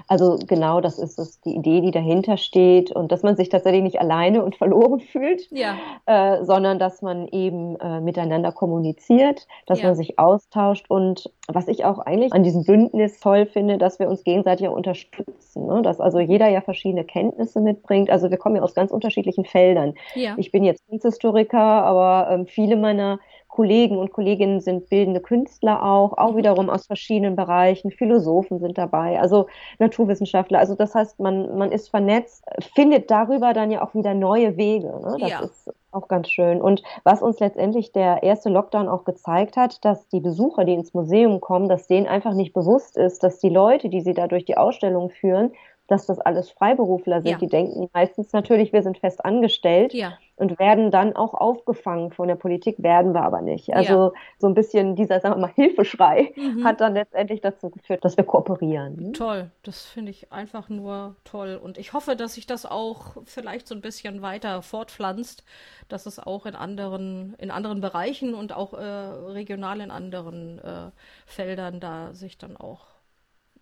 Also 0.08 0.38
genau, 0.48 0.82
das 0.82 1.00
ist 1.00 1.20
es, 1.20 1.41
die 1.41 1.56
Idee, 1.56 1.82
die 1.82 1.91
dahinter 1.91 2.38
steht 2.38 2.91
und 2.91 3.12
dass 3.12 3.24
man 3.24 3.36
sich 3.36 3.50
tatsächlich 3.50 3.84
nicht 3.84 4.00
alleine 4.00 4.44
und 4.44 4.56
verloren 4.58 5.00
fühlt, 5.00 5.48
ja. 5.51 5.75
äh, 6.06 6.44
sondern 6.44 6.79
dass 6.79 7.01
man 7.01 7.27
eben 7.27 7.75
äh, 7.79 8.01
miteinander 8.01 8.51
kommuniziert, 8.51 9.48
dass 9.65 9.82
ja. 9.82 9.88
man 9.88 9.96
sich 9.96 10.20
austauscht 10.20 10.86
und 10.89 11.32
was 11.48 11.67
ich 11.67 11.86
auch 11.86 12.00
eigentlich 12.00 12.34
an 12.34 12.44
diesem 12.44 12.63
Bündnis 12.63 13.20
toll 13.20 13.46
finde, 13.46 13.77
dass 13.77 14.00
wir 14.00 14.10
uns 14.10 14.24
gegenseitig 14.24 14.67
unterstützen, 14.67 15.65
ne? 15.65 15.82
dass 15.82 16.00
also 16.00 16.20
jeder 16.20 16.48
ja 16.50 16.62
verschiedene 16.62 17.03
Kenntnisse 17.03 17.62
mitbringt. 17.62 18.10
Also 18.10 18.29
wir 18.29 18.38
kommen 18.38 18.58
ja 18.58 18.62
aus 18.62 18.75
ganz 18.75 18.91
unterschiedlichen 18.91 19.46
Feldern. 19.46 19.94
Ja. 20.15 20.36
Ich 20.38 20.51
bin 20.51 20.63
jetzt 20.63 20.86
Kunsthistoriker, 20.88 21.58
aber 21.58 22.29
ähm, 22.32 22.48
viele 22.48 22.75
meiner 22.75 23.20
Kollegen 23.58 23.98
und 23.98 24.14
Kolleginnen 24.14 24.60
sind 24.60 24.88
bildende 24.88 25.20
Künstler 25.20 25.82
auch, 25.82 26.16
auch 26.16 26.34
mhm. 26.34 26.38
wiederum 26.38 26.70
aus 26.70 26.86
verschiedenen 26.86 27.36
Bereichen. 27.36 27.90
Philosophen 27.90 28.60
sind 28.60 28.78
dabei, 28.78 29.20
also 29.20 29.48
Naturwissenschaftler. 29.80 30.60
Also 30.60 30.76
das 30.76 30.94
heißt, 30.94 31.20
man, 31.20 31.58
man 31.58 31.72
ist 31.72 31.90
vernetzt, 31.90 32.46
findet 32.76 33.10
darüber 33.10 33.54
dann 33.54 33.72
ja 33.72 33.84
auch 33.84 33.96
wieder 33.96 34.14
neue 34.14 34.58
Wege. 34.58 34.90
Ne? 34.90 35.18
Das 35.20 35.30
ja. 35.32 35.40
ist 35.40 35.74
auch 35.92 36.08
ganz 36.08 36.30
schön. 36.30 36.62
Und 36.62 36.84
was 37.04 37.24
uns 37.24 37.40
letztendlich 37.40 37.92
der 37.92 38.22
erste 38.22 38.50
Lockdown 38.50 38.88
auch 38.88 39.06
gezeigt 39.06 39.58
hat, 39.58 39.84
dass 39.84 40.08
die 40.10 40.20
Besucher, 40.20 40.64
die 40.64 40.76
ins 40.76 40.94
Museum 40.94 41.42
kommen, 41.42 41.68
dass 41.68 41.88
denen 41.88 42.06
einfach 42.06 42.36
nicht 42.36 42.54
bewusst 42.54 42.96
ist, 42.96 43.24
dass 43.24 43.40
die 43.40 43.50
Leute, 43.50 43.90
die 43.90 44.02
sie 44.02 44.14
da 44.14 44.28
durch 44.28 44.46
die 44.46 44.58
Ausstellung 44.58 45.10
führen, 45.10 45.52
dass 45.88 46.06
das 46.06 46.20
alles 46.20 46.50
Freiberufler 46.50 47.22
sind. 47.22 47.32
Ja. 47.32 47.38
Die 47.38 47.48
denken 47.48 47.89
meistens 47.94 48.34
natürlich, 48.34 48.74
wir 48.74 48.84
sind 48.84 48.98
fest 48.98 49.24
angestellt 49.24 49.94
ja. 49.94 50.17
und 50.36 50.60
werden 50.60 50.91
dann 50.91 51.15
auch 51.15 51.34
aufgefangen 51.34 52.12
von 52.12 52.27
der 52.27 52.36
Politik, 52.36 52.84
werden 52.84 53.13
wir 53.13 53.24
aber 53.24 53.41
nicht. 53.41 53.74
Also 53.74 53.94
ja. 53.94 54.12
so 54.38 54.48
ein 54.48 54.53
bisschen 54.53 54.96
dieser, 54.96 55.20
sagen 55.22 55.36
wir 55.36 55.48
mal, 55.48 55.53
Hilfeschrei 55.56 56.34
mhm. 56.36 56.63
hat 56.65 56.82
dann 56.82 56.94
letztendlich 56.94 57.41
dazu 57.41 57.70
geführt, 57.70 58.03
dass 58.03 58.17
wir 58.17 58.25
kooperieren. 58.25 59.13
Toll, 59.13 59.50
das 59.63 59.86
finde 59.86 60.12
ich 60.12 60.32
einfach 60.32 60.70
nur 60.70 61.15
toll. 61.24 61.60
Und 61.62 61.77
ich 61.77 61.94
hoffe, 61.94 62.15
dass 62.15 62.34
sich 62.34 62.46
das 62.46 62.65
auch 62.65 63.17
vielleicht 63.25 63.67
so 63.67 63.75
ein 63.75 63.82
bisschen 63.82 64.22
weiter 64.22 64.62
fortpflanzt, 64.62 65.44
dass 65.88 66.06
es 66.06 66.20
auch 66.20 66.46
in 66.46 66.56
anderen, 66.56 67.36
in 67.38 67.50
anderen 67.50 67.79
Bereichen 67.79 68.34
und 68.34 68.53
auch 68.53 68.74
äh, 68.74 68.77
regional 68.77 69.79
in 69.79 69.91
anderen 69.91 70.60
äh, 70.60 70.91
Feldern 71.25 71.79
da 71.79 72.13
sich 72.13 72.38
dann 72.38 72.58
auch 72.58 72.97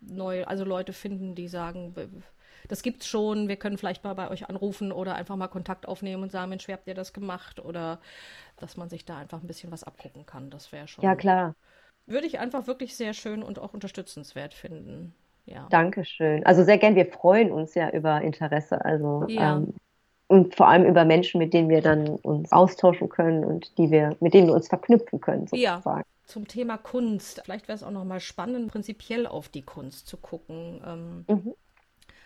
neu, 0.02 0.46
also 0.46 0.64
Leute 0.64 0.94
finden, 0.94 1.36
die 1.36 1.48
sagen, 1.48 1.94
das 2.68 2.82
gibt's 2.82 3.08
schon, 3.08 3.48
wir 3.48 3.56
können 3.56 3.78
vielleicht 3.78 4.04
mal 4.04 4.14
bei 4.14 4.30
euch 4.30 4.50
anrufen 4.50 4.92
oder 4.92 5.16
einfach 5.16 5.36
mal 5.36 5.48
Kontakt 5.48 5.88
aufnehmen 5.88 6.24
und 6.24 6.32
sagen, 6.32 6.50
Mensch, 6.50 6.68
wie 6.68 6.74
habt 6.74 6.88
ihr 6.88 6.94
das 6.94 7.14
gemacht? 7.14 7.64
Oder 7.64 8.00
dass 8.58 8.78
man 8.78 8.90
sich 8.90 9.06
da 9.06 9.18
einfach 9.18 9.42
ein 9.42 9.48
bisschen 9.48 9.72
was 9.72 9.84
abgucken 9.84 10.26
kann. 10.26 10.50
Das 10.50 10.72
wäre 10.72 10.88
schon. 10.88 11.04
Ja, 11.04 11.16
klar. 11.16 11.56
Würde 12.06 12.28
ich 12.28 12.40
einfach 12.40 12.68
wirklich 12.68 12.96
sehr 12.96 13.14
schön 13.14 13.44
und 13.44 13.60
auch 13.60 13.74
unterstützenswert 13.74 14.54
finden. 14.54 15.14
Ja. 15.46 15.68
Dankeschön. 15.70 16.46
Also 16.46 16.64
sehr 16.64 16.78
gern, 16.78 16.96
wir 16.96 17.06
freuen 17.06 17.52
uns 17.52 17.76
ja 17.76 17.90
über 17.92 18.22
Interesse. 18.22 18.84
Also 18.84 19.26
ja. 19.28 19.58
ähm, 19.58 19.74
und 20.28 20.56
vor 20.56 20.68
allem 20.68 20.86
über 20.86 21.06
Menschen, 21.06 21.38
mit 21.38 21.54
denen 21.54 21.70
wir 21.70 21.82
dann 21.82 22.08
uns 22.08 22.52
austauschen 22.52 23.10
können 23.10 23.44
und 23.46 23.78
die 23.78 23.92
wir, 23.92 24.16
mit 24.20 24.34
denen 24.34 24.48
wir 24.48 24.56
uns 24.56 24.68
verknüpfen 24.68 25.22
können, 25.22 25.46
sozusagen. 25.46 26.00
Ja 26.00 26.04
zum 26.26 26.48
Thema 26.48 26.78
Kunst. 26.78 27.42
Vielleicht 27.44 27.68
wäre 27.68 27.76
es 27.76 27.84
auch 27.84 27.92
noch 27.92 28.06
mal 28.06 28.20
spannend, 28.20 28.72
prinzipiell 28.72 29.28
auf 29.28 29.50
die 29.50 29.62
Kunst 29.62 30.08
zu 30.08 30.18
gucken. 30.18 30.82
Ähm, 30.86 31.26
mhm. 31.28 31.56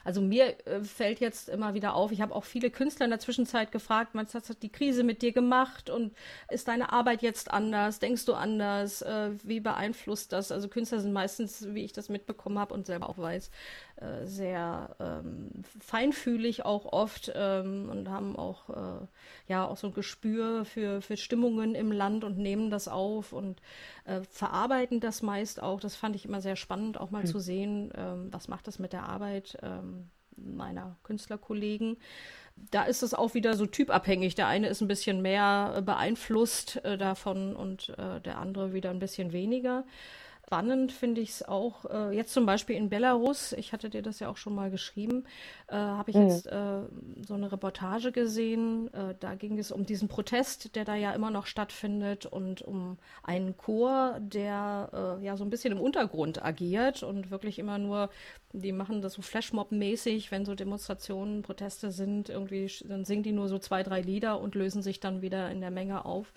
Also 0.03 0.21
mir 0.21 0.55
äh, 0.65 0.83
fällt 0.83 1.19
jetzt 1.19 1.49
immer 1.49 1.73
wieder 1.73 1.93
auf, 1.93 2.11
ich 2.11 2.21
habe 2.21 2.33
auch 2.33 2.45
viele 2.45 2.71
Künstler 2.71 3.05
in 3.05 3.11
der 3.11 3.19
Zwischenzeit 3.19 3.71
gefragt, 3.71 4.11
was 4.13 4.33
hat 4.33 4.63
die 4.63 4.71
Krise 4.71 5.03
mit 5.03 5.21
dir 5.21 5.31
gemacht 5.31 5.89
und 5.89 6.15
ist 6.49 6.67
deine 6.67 6.91
Arbeit 6.93 7.21
jetzt 7.21 7.51
anders? 7.51 7.99
Denkst 7.99 8.25
du 8.25 8.33
anders? 8.33 9.01
Äh, 9.01 9.31
wie 9.43 9.59
beeinflusst 9.59 10.31
das? 10.31 10.51
Also 10.51 10.69
Künstler 10.69 10.99
sind 10.99 11.13
meistens, 11.13 11.67
wie 11.73 11.83
ich 11.83 11.93
das 11.93 12.09
mitbekommen 12.09 12.57
habe 12.57 12.73
und 12.73 12.85
selber 12.85 13.09
auch 13.09 13.17
weiß, 13.17 13.51
äh, 14.01 14.25
sehr 14.25 14.95
ähm, 14.99 15.49
feinfühlig 15.81 16.63
auch 16.63 16.85
oft 16.85 17.31
ähm, 17.35 17.89
und 17.89 18.09
haben 18.09 18.35
auch 18.37 18.69
äh, 18.69 19.07
ja 19.47 19.67
auch 19.67 19.75
so 19.75 19.87
ein 19.87 19.93
Gespür 19.93 20.63
für, 20.63 21.01
für 21.01 21.17
Stimmungen 21.17 21.75
im 21.75 21.91
Land 21.91 22.23
und 22.23 22.37
nehmen 22.37 22.69
das 22.69 22.87
auf 22.87 23.33
und 23.33 23.61
äh, 24.05 24.21
verarbeiten 24.31 25.01
das 25.01 25.21
meist 25.21 25.61
auch. 25.61 25.81
Das 25.81 25.95
fand 25.95 26.15
ich 26.15 26.25
immer 26.25 26.39
sehr 26.39 26.55
spannend, 26.55 26.97
auch 26.97 27.11
mal 27.11 27.23
mhm. 27.23 27.27
zu 27.27 27.39
sehen, 27.39 27.91
ähm, 27.95 28.29
was 28.31 28.47
macht 28.47 28.67
das 28.67 28.79
mit 28.79 28.93
der 28.93 29.03
Arbeit 29.03 29.57
ähm, 29.63 30.09
meiner 30.37 30.95
Künstlerkollegen. 31.03 31.97
Da 32.71 32.83
ist 32.83 33.03
es 33.03 33.13
auch 33.13 33.33
wieder 33.33 33.55
so 33.55 33.65
typabhängig. 33.65 34.35
Der 34.35 34.47
eine 34.47 34.67
ist 34.67 34.81
ein 34.81 34.87
bisschen 34.87 35.21
mehr 35.21 35.81
beeinflusst 35.85 36.83
äh, 36.85 36.97
davon 36.97 37.55
und 37.55 37.89
äh, 37.97 38.21
der 38.21 38.37
andere 38.37 38.73
wieder 38.73 38.91
ein 38.91 38.99
bisschen 38.99 39.33
weniger. 39.33 39.83
Spannend 40.49 40.91
finde 40.91 41.21
ich 41.21 41.29
es 41.29 41.47
auch, 41.47 41.85
äh, 41.85 42.09
jetzt 42.09 42.33
zum 42.33 42.47
Beispiel 42.47 42.75
in 42.75 42.89
Belarus, 42.89 43.53
ich 43.53 43.71
hatte 43.71 43.87
dir 43.91 44.01
das 44.01 44.19
ja 44.19 44.29
auch 44.29 44.37
schon 44.37 44.55
mal 44.55 44.71
geschrieben, 44.71 45.25
äh, 45.67 45.75
habe 45.75 46.09
ich 46.09 46.17
mhm. 46.17 46.27
jetzt 46.27 46.47
äh, 46.47 46.81
so 47.23 47.35
eine 47.35 47.51
Reportage 47.51 48.11
gesehen. 48.11 48.91
Äh, 48.91 49.13
da 49.19 49.35
ging 49.35 49.59
es 49.59 49.71
um 49.71 49.85
diesen 49.85 50.07
Protest, 50.07 50.75
der 50.75 50.85
da 50.85 50.95
ja 50.95 51.11
immer 51.11 51.29
noch 51.29 51.45
stattfindet 51.45 52.25
und 52.25 52.63
um 52.63 52.97
einen 53.21 53.57
Chor, 53.57 54.17
der 54.21 55.19
äh, 55.21 55.23
ja 55.23 55.37
so 55.37 55.43
ein 55.43 55.51
bisschen 55.51 55.71
im 55.71 55.79
Untergrund 55.79 56.43
agiert 56.43 57.03
und 57.03 57.29
wirklich 57.29 57.59
immer 57.59 57.77
nur, 57.77 58.09
die 58.51 58.71
machen 58.71 59.03
das 59.03 59.13
so 59.13 59.21
Flashmob-mäßig, 59.21 60.31
wenn 60.31 60.45
so 60.45 60.55
Demonstrationen, 60.55 61.43
Proteste 61.43 61.91
sind, 61.91 62.29
irgendwie, 62.29 62.71
dann 62.85 63.05
singen 63.05 63.21
die 63.21 63.33
nur 63.33 63.49
so 63.49 63.59
zwei, 63.59 63.83
drei 63.83 64.01
Lieder 64.01 64.41
und 64.41 64.55
lösen 64.55 64.81
sich 64.81 64.99
dann 64.99 65.21
wieder 65.21 65.51
in 65.51 65.61
der 65.61 65.69
Menge 65.69 66.05
auf 66.05 66.33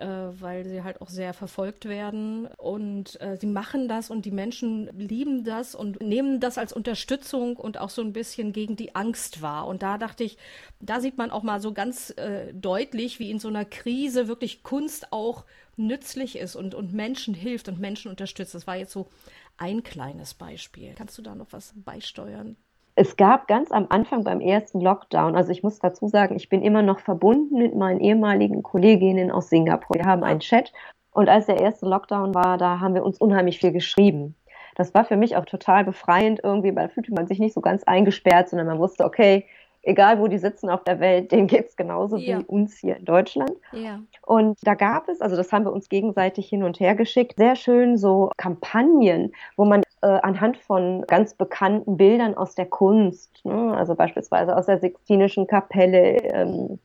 äh, 0.00 0.40
weil 0.40 0.66
sie 0.66 0.82
halt 0.82 1.00
auch 1.00 1.08
sehr 1.08 1.34
verfolgt 1.34 1.84
werden. 1.84 2.46
Und 2.56 3.20
äh, 3.20 3.36
sie 3.40 3.46
machen 3.46 3.88
das 3.88 4.10
und 4.10 4.24
die 4.24 4.30
Menschen 4.30 4.88
lieben 4.98 5.44
das 5.44 5.74
und 5.74 6.00
nehmen 6.00 6.40
das 6.40 6.58
als 6.58 6.72
Unterstützung 6.72 7.56
und 7.56 7.78
auch 7.78 7.90
so 7.90 8.02
ein 8.02 8.12
bisschen 8.12 8.52
gegen 8.52 8.76
die 8.76 8.94
Angst 8.94 9.42
wahr. 9.42 9.66
Und 9.66 9.82
da 9.82 9.98
dachte 9.98 10.24
ich, 10.24 10.38
da 10.80 11.00
sieht 11.00 11.18
man 11.18 11.30
auch 11.30 11.42
mal 11.42 11.60
so 11.60 11.72
ganz 11.72 12.10
äh, 12.16 12.52
deutlich, 12.52 13.18
wie 13.18 13.30
in 13.30 13.38
so 13.38 13.48
einer 13.48 13.64
Krise 13.64 14.28
wirklich 14.28 14.62
Kunst 14.62 15.12
auch 15.12 15.44
nützlich 15.76 16.36
ist 16.36 16.56
und, 16.56 16.74
und 16.74 16.92
Menschen 16.92 17.34
hilft 17.34 17.68
und 17.68 17.78
Menschen 17.78 18.10
unterstützt. 18.10 18.54
Das 18.54 18.66
war 18.66 18.76
jetzt 18.76 18.92
so 18.92 19.08
ein 19.56 19.82
kleines 19.82 20.34
Beispiel. 20.34 20.94
Kannst 20.96 21.18
du 21.18 21.22
da 21.22 21.34
noch 21.34 21.52
was 21.52 21.72
beisteuern? 21.76 22.56
Es 22.94 23.16
gab 23.16 23.46
ganz 23.48 23.70
am 23.70 23.86
Anfang 23.88 24.24
beim 24.24 24.40
ersten 24.40 24.80
Lockdown, 24.80 25.36
also 25.36 25.52
ich 25.52 25.62
muss 25.62 25.78
dazu 25.78 26.08
sagen, 26.08 26.36
ich 26.36 26.48
bin 26.48 26.62
immer 26.62 26.82
noch 26.82 27.00
verbunden 27.00 27.56
mit 27.56 27.74
meinen 27.74 28.00
ehemaligen 28.00 28.62
Kolleginnen 28.62 29.30
aus 29.30 29.48
Singapur. 29.48 29.96
Wir 29.96 30.04
haben 30.04 30.24
einen 30.24 30.40
Chat 30.40 30.72
und 31.12 31.28
als 31.28 31.46
der 31.46 31.60
erste 31.60 31.86
Lockdown 31.86 32.34
war, 32.34 32.58
da 32.58 32.80
haben 32.80 32.94
wir 32.94 33.04
uns 33.04 33.18
unheimlich 33.18 33.58
viel 33.58 33.72
geschrieben. 33.72 34.34
Das 34.76 34.94
war 34.94 35.04
für 35.04 35.16
mich 35.16 35.36
auch 35.36 35.44
total 35.44 35.84
befreiend 35.84 36.40
irgendwie, 36.42 36.74
weil 36.74 36.88
da 36.88 36.94
fühlte 36.94 37.12
man 37.12 37.26
sich 37.26 37.38
nicht 37.38 37.54
so 37.54 37.60
ganz 37.60 37.84
eingesperrt, 37.84 38.48
sondern 38.48 38.66
man 38.66 38.78
wusste, 38.78 39.04
okay, 39.04 39.46
egal 39.82 40.18
wo 40.18 40.26
die 40.26 40.38
sitzen 40.38 40.68
auf 40.68 40.84
der 40.84 41.00
Welt, 41.00 41.32
denen 41.32 41.46
geht 41.46 41.68
es 41.68 41.76
genauso 41.76 42.16
ja. 42.16 42.38
wie 42.38 42.44
uns 42.44 42.76
hier 42.78 42.96
in 42.96 43.04
Deutschland. 43.04 43.52
Ja. 43.72 44.00
Und 44.26 44.58
da 44.62 44.74
gab 44.74 45.08
es, 45.08 45.20
also 45.20 45.36
das 45.36 45.52
haben 45.52 45.64
wir 45.64 45.72
uns 45.72 45.88
gegenseitig 45.88 46.48
hin 46.48 46.62
und 46.62 46.80
her 46.80 46.94
geschickt, 46.94 47.38
sehr 47.38 47.56
schön 47.56 47.96
so 47.96 48.30
Kampagnen, 48.36 49.32
wo 49.56 49.64
man 49.64 49.82
äh, 50.02 50.06
anhand 50.06 50.56
von 50.58 51.04
ganz 51.06 51.34
bekannten 51.34 51.96
Bildern 51.96 52.34
aus 52.34 52.54
der 52.54 52.66
Kunst, 52.66 53.44
ne, 53.44 53.74
also 53.76 53.94
beispielsweise 53.94 54.56
aus 54.56 54.66
der 54.66 54.78
Sixtinischen 54.78 55.46
Kapelle, 55.46 56.16
ähm, 56.24 56.78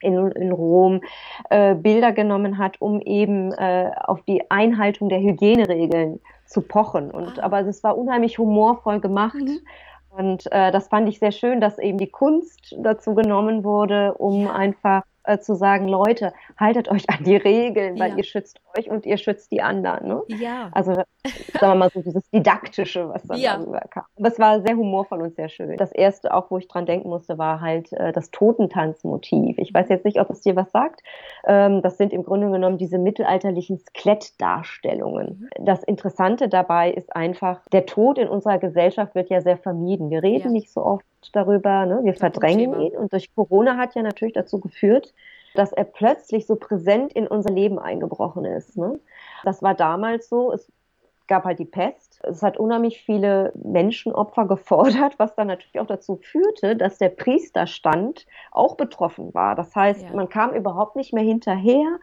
in, 0.00 0.30
in 0.32 0.52
Rom 0.52 1.00
äh, 1.50 1.74
Bilder 1.74 2.12
genommen 2.12 2.58
hat, 2.58 2.80
um 2.80 3.00
eben 3.00 3.52
äh, 3.52 3.90
auf 4.04 4.22
die 4.22 4.50
Einhaltung 4.50 5.08
der 5.08 5.20
Hygieneregeln 5.20 6.20
zu 6.46 6.60
pochen. 6.60 7.10
Und 7.10 7.38
ah. 7.38 7.44
aber 7.44 7.60
es 7.60 7.82
war 7.82 7.96
unheimlich 7.96 8.38
humorvoll 8.38 9.00
gemacht. 9.00 9.34
Mhm. 9.34 9.60
Und 10.16 10.50
äh, 10.52 10.70
das 10.70 10.88
fand 10.88 11.08
ich 11.08 11.18
sehr 11.18 11.32
schön, 11.32 11.60
dass 11.60 11.78
eben 11.78 11.98
die 11.98 12.10
Kunst 12.10 12.74
dazu 12.78 13.14
genommen 13.14 13.64
wurde, 13.64 14.14
um 14.14 14.48
einfach 14.48 15.02
äh, 15.24 15.38
zu 15.38 15.54
sagen, 15.54 15.88
Leute, 15.88 16.32
haltet 16.58 16.88
euch 16.90 17.08
an 17.08 17.24
die 17.24 17.36
Regeln, 17.36 17.98
weil 17.98 18.10
ja. 18.10 18.16
ihr 18.18 18.24
schützt 18.24 18.60
euch 18.76 18.90
und 18.90 19.06
ihr 19.06 19.16
schützt 19.16 19.50
die 19.52 19.62
anderen. 19.62 20.06
Ne? 20.06 20.22
Ja. 20.28 20.70
Also, 20.72 20.92
sagen 20.94 21.06
wir 21.60 21.74
mal 21.74 21.90
so, 21.90 22.02
dieses 22.02 22.28
Didaktische, 22.30 23.08
was 23.08 23.22
dann 23.24 23.38
ja. 23.38 23.56
darüber 23.56 23.80
kam. 23.80 24.04
Aber 24.18 24.28
es 24.28 24.38
war 24.38 24.60
sehr 24.60 24.76
humorvoll 24.76 25.22
und 25.22 25.34
sehr 25.34 25.48
schön. 25.48 25.76
Das 25.76 25.92
erste, 25.92 26.34
auch 26.34 26.50
wo 26.50 26.58
ich 26.58 26.68
dran 26.68 26.86
denken 26.86 27.08
musste, 27.08 27.38
war 27.38 27.60
halt 27.60 27.92
äh, 27.92 28.12
das 28.12 28.30
Totentanzmotiv. 28.30 29.58
Ich 29.58 29.72
weiß 29.72 29.88
jetzt 29.88 30.04
nicht, 30.04 30.20
ob 30.20 30.30
es 30.30 30.40
dir 30.40 30.56
was 30.56 30.70
sagt. 30.70 31.00
Ähm, 31.46 31.82
das 31.82 31.96
sind 31.96 32.12
im 32.12 32.22
Grunde 32.22 32.50
genommen 32.50 32.78
diese 32.78 32.98
mittelalterlichen 32.98 33.78
Skelettdarstellungen. 33.78 35.48
Mhm. 35.58 35.64
Das 35.64 35.82
Interessante 35.84 36.48
dabei 36.48 36.90
ist 36.92 37.14
einfach, 37.14 37.60
der 37.72 37.86
Tod 37.86 38.18
in 38.18 38.28
unserer 38.28 38.58
Gesellschaft 38.58 39.14
wird 39.14 39.30
ja 39.30 39.40
sehr 39.40 39.56
vermieden. 39.56 40.10
Wir 40.10 40.22
reden 40.22 40.48
ja. 40.48 40.52
nicht 40.52 40.70
so 40.70 40.84
oft 40.84 41.04
darüber, 41.32 41.86
ne? 41.86 42.00
wir 42.02 42.14
verdrängen 42.14 42.80
ihn. 42.80 42.96
Und 42.96 43.12
durch 43.12 43.34
Corona 43.34 43.76
hat 43.76 43.94
ja 43.94 44.02
natürlich 44.02 44.34
dazu 44.34 44.60
geführt, 44.60 45.14
dass 45.54 45.72
er 45.72 45.84
plötzlich 45.84 46.46
so 46.46 46.56
präsent 46.56 47.12
in 47.12 47.26
unser 47.26 47.50
Leben 47.50 47.78
eingebrochen 47.78 48.44
ist. 48.44 48.76
Ne? 48.76 48.98
Das 49.44 49.62
war 49.62 49.74
damals 49.74 50.28
so. 50.28 50.52
Es 50.52 50.70
gab 51.26 51.44
halt 51.44 51.58
die 51.58 51.64
Pest. 51.64 52.20
Es 52.24 52.42
hat 52.42 52.58
unheimlich 52.58 53.02
viele 53.02 53.52
Menschenopfer 53.54 54.44
gefordert, 54.48 55.18
was 55.18 55.34
dann 55.34 55.46
natürlich 55.46 55.80
auch 55.80 55.86
dazu 55.86 56.16
führte, 56.16 56.76
dass 56.76 56.98
der 56.98 57.08
Priesterstand 57.08 58.26
auch 58.50 58.76
betroffen 58.76 59.32
war. 59.32 59.54
Das 59.54 59.74
heißt, 59.74 60.02
ja. 60.02 60.12
man 60.14 60.28
kam 60.28 60.52
überhaupt 60.52 60.96
nicht 60.96 61.12
mehr 61.12 61.24
hinterher, 61.24 61.98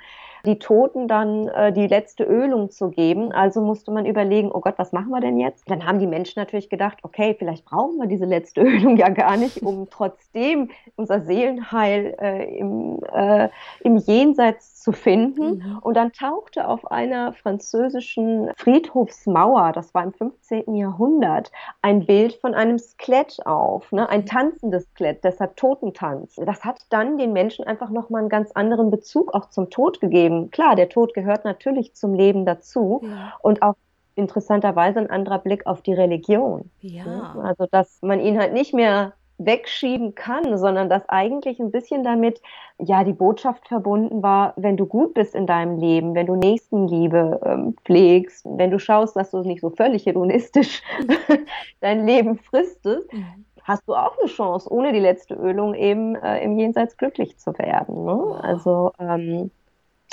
die 0.45 0.59
Toten 0.59 1.07
dann 1.07 1.47
äh, 1.47 1.71
die 1.71 1.87
letzte 1.87 2.23
Ölung 2.23 2.69
zu 2.69 2.89
geben. 2.89 3.31
Also 3.31 3.61
musste 3.61 3.91
man 3.91 4.05
überlegen, 4.05 4.51
oh 4.51 4.61
Gott, 4.61 4.75
was 4.77 4.91
machen 4.91 5.09
wir 5.09 5.21
denn 5.21 5.37
jetzt? 5.37 5.69
Dann 5.69 5.85
haben 5.85 5.99
die 5.99 6.07
Menschen 6.07 6.39
natürlich 6.39 6.69
gedacht, 6.69 6.99
okay, 7.03 7.35
vielleicht 7.37 7.65
brauchen 7.65 7.97
wir 7.97 8.07
diese 8.07 8.25
letzte 8.25 8.61
Ölung 8.61 8.97
ja 8.97 9.09
gar 9.09 9.37
nicht, 9.37 9.61
um 9.61 9.87
trotzdem 9.89 10.69
unser 10.95 11.21
Seelenheil 11.21 12.15
äh, 12.19 12.57
im, 12.57 12.99
äh, 13.11 13.49
im 13.81 13.97
Jenseits 13.97 14.81
zu 14.81 14.91
finden. 14.91 15.57
Mhm. 15.57 15.79
Und 15.81 15.95
dann 15.95 16.11
tauchte 16.11 16.67
auf 16.67 16.91
einer 16.91 17.33
französischen 17.33 18.51
Friedhofsmauer, 18.57 19.71
das 19.73 19.93
war 19.93 20.03
im 20.03 20.13
15. 20.13 20.75
Jahrhundert, 20.75 21.51
ein 21.81 22.05
Bild 22.05 22.33
von 22.33 22.53
einem 22.53 22.79
Skelett 22.79 23.45
auf, 23.45 23.91
ne? 23.91 24.09
ein 24.09 24.25
tanzendes 24.25 24.85
Skelett, 24.91 25.23
deshalb 25.23 25.55
Totentanz. 25.55 26.35
Das 26.35 26.63
hat 26.63 26.79
dann 26.89 27.17
den 27.17 27.33
Menschen 27.33 27.65
einfach 27.65 27.89
nochmal 27.89 28.21
einen 28.21 28.29
ganz 28.29 28.51
anderen 28.51 28.89
Bezug 28.89 29.33
auch 29.33 29.49
zum 29.49 29.69
Tod 29.69 30.01
gegeben. 30.01 30.30
Klar, 30.51 30.75
der 30.75 30.89
Tod 30.89 31.13
gehört 31.13 31.45
natürlich 31.45 31.93
zum 31.93 32.13
Leben 32.13 32.45
dazu 32.45 33.01
ja. 33.03 33.33
und 33.41 33.61
auch 33.61 33.75
interessanterweise 34.15 34.99
ein 34.99 35.09
anderer 35.09 35.39
Blick 35.39 35.65
auf 35.65 35.81
die 35.81 35.93
Religion. 35.93 36.69
Ja. 36.81 37.05
Ne? 37.05 37.43
Also, 37.43 37.65
dass 37.71 38.01
man 38.01 38.19
ihn 38.19 38.39
halt 38.39 38.53
nicht 38.53 38.73
mehr 38.73 39.13
wegschieben 39.45 40.15
kann, 40.15 40.57
sondern 40.57 40.89
dass 40.89 41.07
eigentlich 41.09 41.59
ein 41.59 41.71
bisschen 41.71 42.03
damit 42.03 42.41
ja 42.77 43.03
die 43.03 43.13
Botschaft 43.13 43.67
verbunden 43.67 44.21
war, 44.21 44.53
wenn 44.55 44.77
du 44.77 44.85
gut 44.85 45.13
bist 45.13 45.35
in 45.35 45.47
deinem 45.47 45.77
Leben, 45.77 46.15
wenn 46.15 46.27
du 46.27 46.35
Nächstenliebe 46.35 47.39
ähm, 47.43 47.75
pflegst, 47.85 48.45
wenn 48.45 48.71
du 48.71 48.79
schaust, 48.79 49.15
dass 49.15 49.31
du 49.31 49.39
nicht 49.41 49.61
so 49.61 49.69
völlig 49.69 50.05
hedonistisch 50.05 50.81
dein 51.79 52.05
Leben 52.05 52.37
fristest, 52.37 53.11
mhm. 53.11 53.45
hast 53.63 53.87
du 53.87 53.95
auch 53.95 54.17
eine 54.19 54.27
Chance, 54.29 54.71
ohne 54.71 54.93
die 54.93 54.99
letzte 54.99 55.33
Ölung 55.35 55.73
eben 55.73 56.15
äh, 56.15 56.43
im 56.43 56.57
Jenseits 56.57 56.97
glücklich 56.97 57.37
zu 57.37 57.57
werden. 57.57 58.05
Ne? 58.05 58.39
Also 58.43 58.91
ähm, 58.99 59.51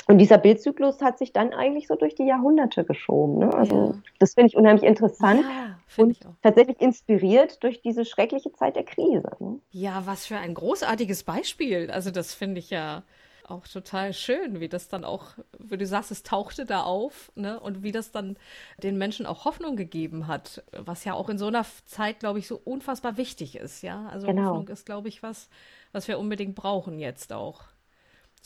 und 0.07 0.17
dieser 0.17 0.37
Bildzyklus 0.37 1.01
hat 1.01 1.19
sich 1.19 1.33
dann 1.33 1.53
eigentlich 1.53 1.87
so 1.87 1.95
durch 1.95 2.15
die 2.15 2.25
Jahrhunderte 2.25 2.83
geschoben. 2.83 3.39
Ne? 3.39 3.53
Also 3.53 3.75
ja. 3.75 4.01
das 4.17 4.33
finde 4.33 4.47
ich 4.47 4.57
unheimlich 4.57 4.83
interessant 4.83 5.43
ja, 5.43 6.03
und 6.03 6.19
tatsächlich 6.41 6.81
inspiriert 6.81 7.63
durch 7.63 7.81
diese 7.81 8.05
schreckliche 8.05 8.51
Zeit 8.53 8.75
der 8.75 8.85
Krise. 8.85 9.29
Ne? 9.39 9.59
Ja, 9.71 10.03
was 10.05 10.25
für 10.25 10.37
ein 10.37 10.55
großartiges 10.55 11.23
Beispiel. 11.23 11.91
Also 11.91 12.09
das 12.11 12.33
finde 12.33 12.59
ich 12.59 12.71
ja 12.71 13.03
auch 13.49 13.67
total 13.67 14.13
schön, 14.13 14.59
wie 14.59 14.69
das 14.69 14.87
dann 14.87 15.03
auch, 15.03 15.25
wie 15.57 15.77
du 15.77 15.85
sagst, 15.85 16.11
es 16.11 16.23
tauchte 16.23 16.65
da 16.65 16.83
auf, 16.83 17.31
ne? 17.35 17.59
Und 17.59 17.83
wie 17.83 17.91
das 17.91 18.11
dann 18.11 18.37
den 18.81 18.97
Menschen 18.97 19.25
auch 19.25 19.45
Hoffnung 19.45 19.75
gegeben 19.75 20.27
hat, 20.27 20.63
was 20.71 21.03
ja 21.03 21.13
auch 21.13 21.29
in 21.29 21.37
so 21.37 21.47
einer 21.47 21.65
Zeit, 21.85 22.19
glaube 22.19 22.39
ich, 22.39 22.47
so 22.47 22.59
unfassbar 22.63 23.17
wichtig 23.17 23.55
ist, 23.55 23.81
ja. 23.81 24.07
Also 24.11 24.27
genau. 24.27 24.43
Hoffnung 24.43 24.67
ist, 24.67 24.85
glaube 24.85 25.07
ich, 25.07 25.23
was, 25.23 25.49
was 25.91 26.07
wir 26.07 26.19
unbedingt 26.19 26.55
brauchen 26.55 26.99
jetzt 26.99 27.33
auch. 27.33 27.63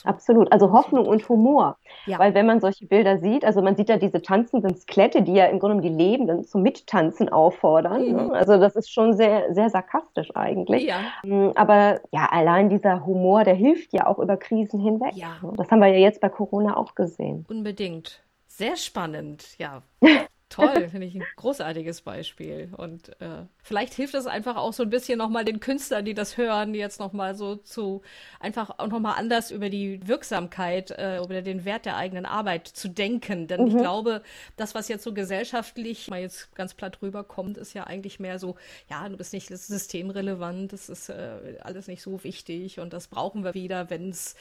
Absolut, 0.04 0.52
also 0.52 0.72
Hoffnung 0.72 1.06
und 1.06 1.28
Humor. 1.30 1.78
Ja. 2.06 2.20
Weil 2.20 2.34
wenn 2.34 2.46
man 2.46 2.60
solche 2.60 2.86
Bilder 2.86 3.20
sieht, 3.20 3.46
also 3.46 3.62
man 3.62 3.76
sieht 3.76 3.90
ja 3.90 3.98
diese 3.98 4.22
tanzenden 4.22 4.76
Skelette, 4.76 5.22
die 5.22 5.34
ja 5.34 5.46
im 5.46 5.60
Grunde 5.60 5.82
die 5.82 5.94
Lebenden 5.94 6.44
zum 6.44 6.62
Mittanzen 6.62 7.30
auffordern. 7.30 8.12
Ne? 8.12 8.22
Mhm. 8.24 8.28
Ne? 8.30 8.34
Also 8.34 8.58
das 8.58 8.76
ist 8.76 8.92
schon 8.92 9.14
sehr, 9.14 9.54
sehr 9.54 9.70
sarkastisch 9.70 10.36
eigentlich. 10.36 10.84
Ja. 10.84 11.00
Mm, 11.24 11.52
aber 11.56 12.02
ja, 12.12 12.28
allein 12.32 12.70
dieser 12.70 13.06
Humor, 13.06 13.44
der 13.44 13.56
hilft 13.56 13.94
ja 13.94 14.08
auch 14.08 14.20
über 14.20 14.38
Krisen 14.38 14.80
hinweg. 14.80 15.16
Ja. 15.16 15.38
Das 15.56 15.70
haben 15.72 15.80
wir 15.80 15.88
ja 15.88 16.00
jetzt 16.00 16.20
bei 16.20 16.30
Corona 16.30 16.76
auch 16.76 16.96
gesehen. 16.96 17.46
Unbedingt. 17.50 18.24
Sehr 18.48 18.76
spannend, 18.76 19.58
ja. 19.58 19.82
Toll, 20.54 20.90
finde 20.90 21.08
ich 21.08 21.16
ein 21.16 21.24
großartiges 21.36 22.02
Beispiel. 22.02 22.70
Und 22.78 23.10
äh, 23.22 23.46
vielleicht 23.64 23.94
hilft 23.94 24.14
es 24.14 24.28
einfach 24.28 24.56
auch 24.56 24.74
so 24.74 24.84
ein 24.84 24.90
bisschen 24.90 25.18
nochmal 25.18 25.46
den 25.46 25.60
Künstlern, 25.60 26.06
die 26.06 26.14
das 26.14 26.38
hören, 26.38 26.76
jetzt 26.76 27.00
nochmal 27.00 27.34
so 27.34 27.56
zu 27.56 28.02
einfach 28.40 28.70
auch 28.78 28.88
nochmal 28.88 29.16
anders 29.18 29.50
über 29.50 29.70
die 29.70 30.00
Wirksamkeit, 30.08 30.92
äh, 30.92 31.18
über 31.18 31.42
den 31.42 31.66
Wert 31.66 31.86
der 31.86 31.98
eigenen 31.98 32.26
Arbeit 32.26 32.68
zu 32.68 32.88
denken. 32.88 33.48
Denn 33.48 33.62
mhm. 33.62 33.68
ich 33.68 33.78
glaube, 33.78 34.22
das, 34.56 34.76
was 34.76 34.88
jetzt 34.90 35.04
so 35.04 35.14
gesellschaftlich 35.14 36.10
mal 36.10 36.22
jetzt 36.22 36.56
ganz 36.56 36.76
platt 36.76 37.02
rüberkommt, 37.02 37.58
ist 37.58 37.74
ja 37.74 37.86
eigentlich 37.86 38.20
mehr 38.20 38.38
so, 38.38 38.56
ja, 38.90 39.10
du 39.10 39.18
bist 39.18 39.34
nicht 39.34 39.48
systemrelevant, 39.48 40.72
das 40.72 40.90
ist 40.90 41.10
äh, 41.10 41.58
alles 41.62 41.88
nicht 41.88 42.04
so 42.04 42.24
wichtig 42.24 42.80
und 42.80 42.94
das 42.94 43.08
brauchen 43.08 43.44
wir 43.44 43.56
wieder, 43.56 43.90
wenn 43.90 44.10
es 44.10 44.36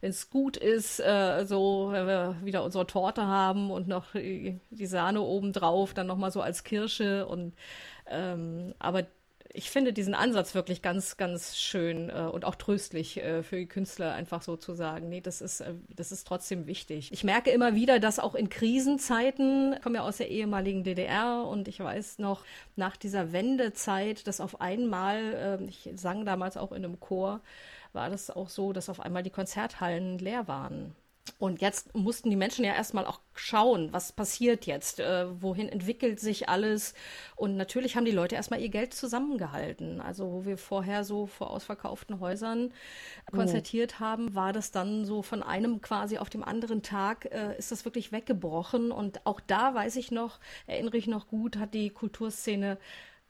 wenn 0.00 0.10
es 0.10 0.30
gut 0.30 0.56
ist, 0.56 1.00
äh, 1.00 1.44
so, 1.46 1.88
wenn 1.90 2.06
wir 2.06 2.36
wieder 2.42 2.64
unsere 2.64 2.86
Torte 2.86 3.26
haben 3.26 3.70
und 3.70 3.88
noch 3.88 4.12
die, 4.12 4.60
Sahne 4.70 5.20
oben 5.20 5.52
drauf, 5.52 5.94
dann 5.94 6.06
nochmal 6.06 6.30
so 6.30 6.40
als 6.40 6.64
Kirsche 6.64 7.26
und 7.26 7.54
ähm, 8.10 8.74
aber 8.78 9.06
ich 9.52 9.70
finde 9.70 9.92
diesen 9.92 10.14
Ansatz 10.14 10.54
wirklich 10.54 10.82
ganz, 10.82 11.16
ganz 11.16 11.56
schön 11.56 12.10
äh, 12.10 12.28
und 12.30 12.44
auch 12.44 12.54
tröstlich 12.54 13.16
äh, 13.18 13.42
für 13.42 13.56
die 13.56 13.66
Künstler, 13.66 14.12
einfach 14.12 14.42
so 14.42 14.56
zu 14.56 14.74
sagen, 14.74 15.08
nee, 15.08 15.20
das 15.20 15.40
ist, 15.40 15.60
äh, 15.60 15.74
das 15.88 16.12
ist 16.12 16.26
trotzdem 16.26 16.66
wichtig. 16.66 17.10
Ich 17.12 17.24
merke 17.24 17.50
immer 17.50 17.74
wieder, 17.74 17.98
dass 17.98 18.18
auch 18.18 18.34
in 18.34 18.50
Krisenzeiten, 18.50 19.74
ich 19.74 19.82
komme 19.82 19.96
ja 19.96 20.02
aus 20.02 20.18
der 20.18 20.28
ehemaligen 20.28 20.84
DDR 20.84 21.44
und 21.44 21.68
ich 21.68 21.80
weiß 21.80 22.18
noch, 22.18 22.44
nach 22.76 22.96
dieser 22.96 23.32
Wendezeit, 23.32 24.26
dass 24.26 24.40
auf 24.40 24.60
einmal, 24.60 25.58
ähm, 25.60 25.68
ich 25.68 25.90
sang 25.94 26.24
damals 26.24 26.56
auch 26.56 26.72
in 26.72 26.84
einem 26.84 27.00
Chor, 27.00 27.40
war 27.92 28.10
das 28.10 28.30
auch 28.30 28.48
so, 28.48 28.72
dass 28.72 28.88
auf 28.88 29.00
einmal 29.00 29.22
die 29.22 29.30
Konzerthallen 29.30 30.18
leer 30.18 30.48
waren. 30.48 30.94
Und 31.38 31.60
jetzt 31.60 31.94
mussten 31.94 32.30
die 32.30 32.36
Menschen 32.36 32.64
ja 32.64 32.74
erstmal 32.74 33.06
auch 33.06 33.20
schauen, 33.34 33.92
was 33.92 34.12
passiert 34.12 34.66
jetzt, 34.66 35.00
äh, 35.00 35.26
wohin 35.42 35.68
entwickelt 35.68 36.20
sich 36.20 36.48
alles. 36.48 36.94
Und 37.36 37.56
natürlich 37.56 37.96
haben 37.96 38.04
die 38.04 38.12
Leute 38.12 38.34
erstmal 38.34 38.60
ihr 38.60 38.70
Geld 38.70 38.94
zusammengehalten. 38.94 40.00
Also 40.00 40.32
wo 40.32 40.44
wir 40.44 40.58
vorher 40.58 41.04
so 41.04 41.26
vor 41.26 41.50
ausverkauften 41.50 42.20
Häusern 42.20 42.72
konzertiert 43.30 43.94
mhm. 43.98 44.04
haben, 44.04 44.34
war 44.34 44.52
das 44.52 44.70
dann 44.70 45.04
so 45.04 45.22
von 45.22 45.42
einem 45.42 45.80
quasi 45.80 46.18
auf 46.18 46.30
dem 46.30 46.42
anderen 46.42 46.82
Tag, 46.82 47.26
äh, 47.26 47.56
ist 47.58 47.70
das 47.70 47.84
wirklich 47.84 48.10
weggebrochen. 48.10 48.90
Und 48.90 49.24
auch 49.26 49.40
da 49.40 49.74
weiß 49.74 49.96
ich 49.96 50.10
noch, 50.10 50.40
erinnere 50.66 50.96
ich 50.96 51.06
noch 51.06 51.28
gut, 51.28 51.56
hat 51.58 51.74
die 51.74 51.90
Kulturszene 51.90 52.78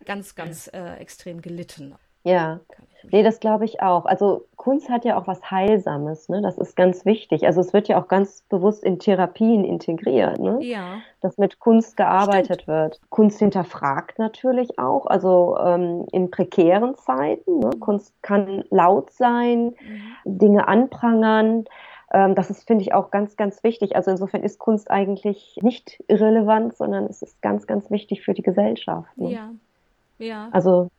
ganz, 0.04 0.34
ganz 0.34 0.68
äh, 0.72 0.94
extrem 0.96 1.42
gelitten. 1.42 1.94
Ja, 2.28 2.60
nee, 3.10 3.22
das 3.22 3.40
glaube 3.40 3.64
ich 3.64 3.82
auch. 3.82 4.04
Also 4.04 4.44
Kunst 4.56 4.90
hat 4.90 5.04
ja 5.04 5.18
auch 5.18 5.26
was 5.26 5.50
Heilsames, 5.50 6.28
ne? 6.28 6.42
Das 6.42 6.58
ist 6.58 6.76
ganz 6.76 7.04
wichtig. 7.04 7.46
Also 7.46 7.60
es 7.60 7.72
wird 7.72 7.88
ja 7.88 8.00
auch 8.00 8.08
ganz 8.08 8.42
bewusst 8.48 8.84
in 8.84 8.98
Therapien 8.98 9.64
integriert, 9.64 10.38
ne? 10.38 10.58
Ja. 10.60 11.00
Dass 11.20 11.38
mit 11.38 11.58
Kunst 11.58 11.96
gearbeitet 11.96 12.62
Stimmt. 12.62 12.68
wird. 12.68 13.00
Kunst 13.10 13.38
hinterfragt 13.38 14.18
natürlich 14.18 14.78
auch, 14.78 15.06
also 15.06 15.56
ähm, 15.58 16.06
in 16.12 16.30
prekären 16.30 16.96
Zeiten. 16.96 17.60
Ne? 17.60 17.70
Kunst 17.80 18.12
kann 18.22 18.64
laut 18.70 19.10
sein, 19.10 19.74
mhm. 19.80 20.12
Dinge 20.24 20.68
anprangern. 20.68 21.64
Ähm, 22.12 22.34
das 22.34 22.50
ist, 22.50 22.66
finde 22.66 22.82
ich, 22.82 22.94
auch 22.94 23.10
ganz, 23.10 23.36
ganz 23.36 23.62
wichtig. 23.62 23.96
Also 23.96 24.10
insofern 24.10 24.42
ist 24.42 24.58
Kunst 24.58 24.90
eigentlich 24.90 25.58
nicht 25.62 26.02
irrelevant, 26.08 26.76
sondern 26.76 27.04
es 27.04 27.22
ist 27.22 27.40
ganz, 27.42 27.66
ganz 27.66 27.90
wichtig 27.90 28.22
für 28.22 28.34
die 28.34 28.42
Gesellschaft. 28.42 29.16
Ne? 29.16 29.32
Ja. 29.32 29.50
Ja. 30.18 30.48
Also 30.50 30.90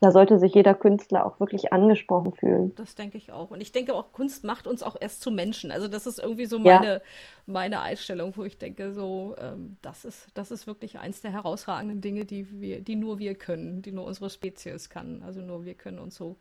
da 0.00 0.12
sollte 0.12 0.38
sich 0.38 0.54
jeder 0.54 0.74
Künstler 0.74 1.26
auch 1.26 1.40
wirklich 1.40 1.72
angesprochen 1.72 2.32
fühlen. 2.32 2.72
Das 2.76 2.94
denke 2.94 3.18
ich 3.18 3.32
auch. 3.32 3.50
Und 3.50 3.60
ich 3.60 3.72
denke 3.72 3.94
auch, 3.94 4.12
Kunst 4.12 4.44
macht 4.44 4.66
uns 4.66 4.82
auch 4.82 4.96
erst 5.00 5.22
zu 5.22 5.30
Menschen. 5.30 5.72
Also 5.72 5.88
das 5.88 6.06
ist 6.06 6.20
irgendwie 6.20 6.46
so 6.46 6.58
meine, 6.58 6.86
ja. 6.86 7.00
meine 7.46 7.80
Einstellung, 7.80 8.36
wo 8.36 8.44
ich 8.44 8.58
denke, 8.58 8.92
so, 8.92 9.34
ähm, 9.38 9.76
das 9.82 10.04
ist, 10.04 10.28
das 10.34 10.52
ist 10.52 10.66
wirklich 10.66 11.00
eins 11.00 11.20
der 11.20 11.32
herausragenden 11.32 12.00
Dinge, 12.00 12.24
die 12.24 12.60
wir, 12.60 12.80
die 12.80 12.94
nur 12.94 13.18
wir 13.18 13.34
können, 13.34 13.82
die 13.82 13.90
nur 13.90 14.04
unsere 14.04 14.30
Spezies 14.30 14.88
kann. 14.88 15.22
Also 15.26 15.40
nur 15.40 15.64
wir 15.64 15.74
können 15.74 15.98
uns 15.98 16.14
so 16.14 16.36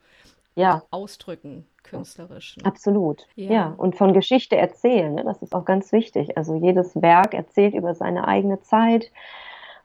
ja. 0.57 0.83
ausdrücken, 0.91 1.65
künstlerisch. 1.83 2.57
Ne? 2.57 2.65
Absolut. 2.65 3.27
Ja. 3.35 3.51
ja. 3.51 3.73
und 3.77 3.95
von 3.95 4.13
Geschichte 4.13 4.55
erzählen, 4.55 5.15
ne? 5.15 5.23
das 5.23 5.41
ist 5.41 5.55
auch 5.55 5.65
ganz 5.65 5.91
wichtig. 5.91 6.37
Also 6.37 6.55
jedes 6.55 6.95
Werk 7.01 7.33
erzählt 7.33 7.73
über 7.73 7.95
seine 7.95 8.27
eigene 8.27 8.61
Zeit 8.61 9.11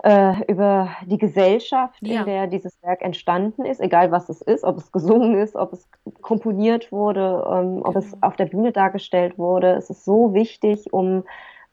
äh, 0.03 0.45
über 0.51 0.91
die 1.07 1.19
Gesellschaft, 1.19 1.99
ja. 2.01 2.21
in 2.21 2.27
der 2.27 2.47
dieses 2.47 2.81
Werk 2.83 3.03
entstanden 3.03 3.65
ist, 3.65 3.81
egal 3.81 4.11
was 4.11 4.29
es 4.29 4.43
ist, 4.43 4.65
ob 4.65 4.79
es 4.79 4.91
gesungen 4.93 5.37
ist, 5.37 5.55
ob 5.55 5.73
es 5.73 5.89
komponiert 6.21 6.91
wurde, 6.93 7.45
ähm, 7.49 7.83
ob 7.83 7.95
genau. 7.95 7.99
es 7.99 8.23
auf 8.23 8.37
der 8.37 8.47
Bühne 8.47 8.73
dargestellt 8.73 9.39
wurde. 9.39 9.73
Es 9.73 9.91
ist 9.91 10.05
so 10.05 10.35
wichtig, 10.35 10.93
um 10.93 11.25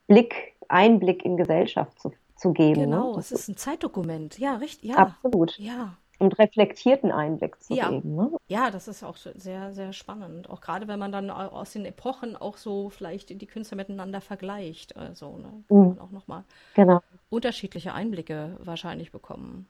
Blick, 0.06 0.54
Einblick 0.68 1.24
in 1.24 1.36
Gesellschaft 1.36 2.00
zu, 2.00 2.12
zu 2.36 2.52
geben. 2.52 2.82
Ne? 2.82 2.86
Genau, 2.86 3.12
ne? 3.14 3.18
es 3.18 3.32
ist 3.32 3.48
ein 3.48 3.56
Zeitdokument. 3.56 4.38
Ja, 4.38 4.56
richtig. 4.56 4.90
Ja. 4.90 4.96
Absolut. 4.96 5.58
Ja 5.58 5.96
und 6.20 6.38
reflektierten 6.38 7.10
Einblick 7.10 7.60
zu 7.62 7.74
ja. 7.74 7.88
geben. 7.88 8.14
Ne? 8.14 8.30
Ja, 8.46 8.70
das 8.70 8.88
ist 8.88 9.02
auch 9.02 9.16
sehr, 9.16 9.72
sehr 9.72 9.92
spannend. 9.92 10.50
Auch 10.50 10.60
gerade 10.60 10.86
wenn 10.86 10.98
man 10.98 11.10
dann 11.10 11.30
aus 11.30 11.72
den 11.72 11.86
Epochen 11.86 12.36
auch 12.36 12.58
so 12.58 12.90
vielleicht 12.90 13.30
die 13.40 13.46
Künstler 13.46 13.76
miteinander 13.76 14.20
vergleicht. 14.20 14.96
Also, 14.96 15.38
ne, 15.38 15.64
kann 15.68 15.78
mhm. 15.78 15.88
man 15.88 15.98
auch 15.98 16.10
nochmal 16.10 16.44
genau. 16.74 17.00
unterschiedliche 17.30 17.94
Einblicke 17.94 18.56
wahrscheinlich 18.58 19.12
bekommen. 19.12 19.66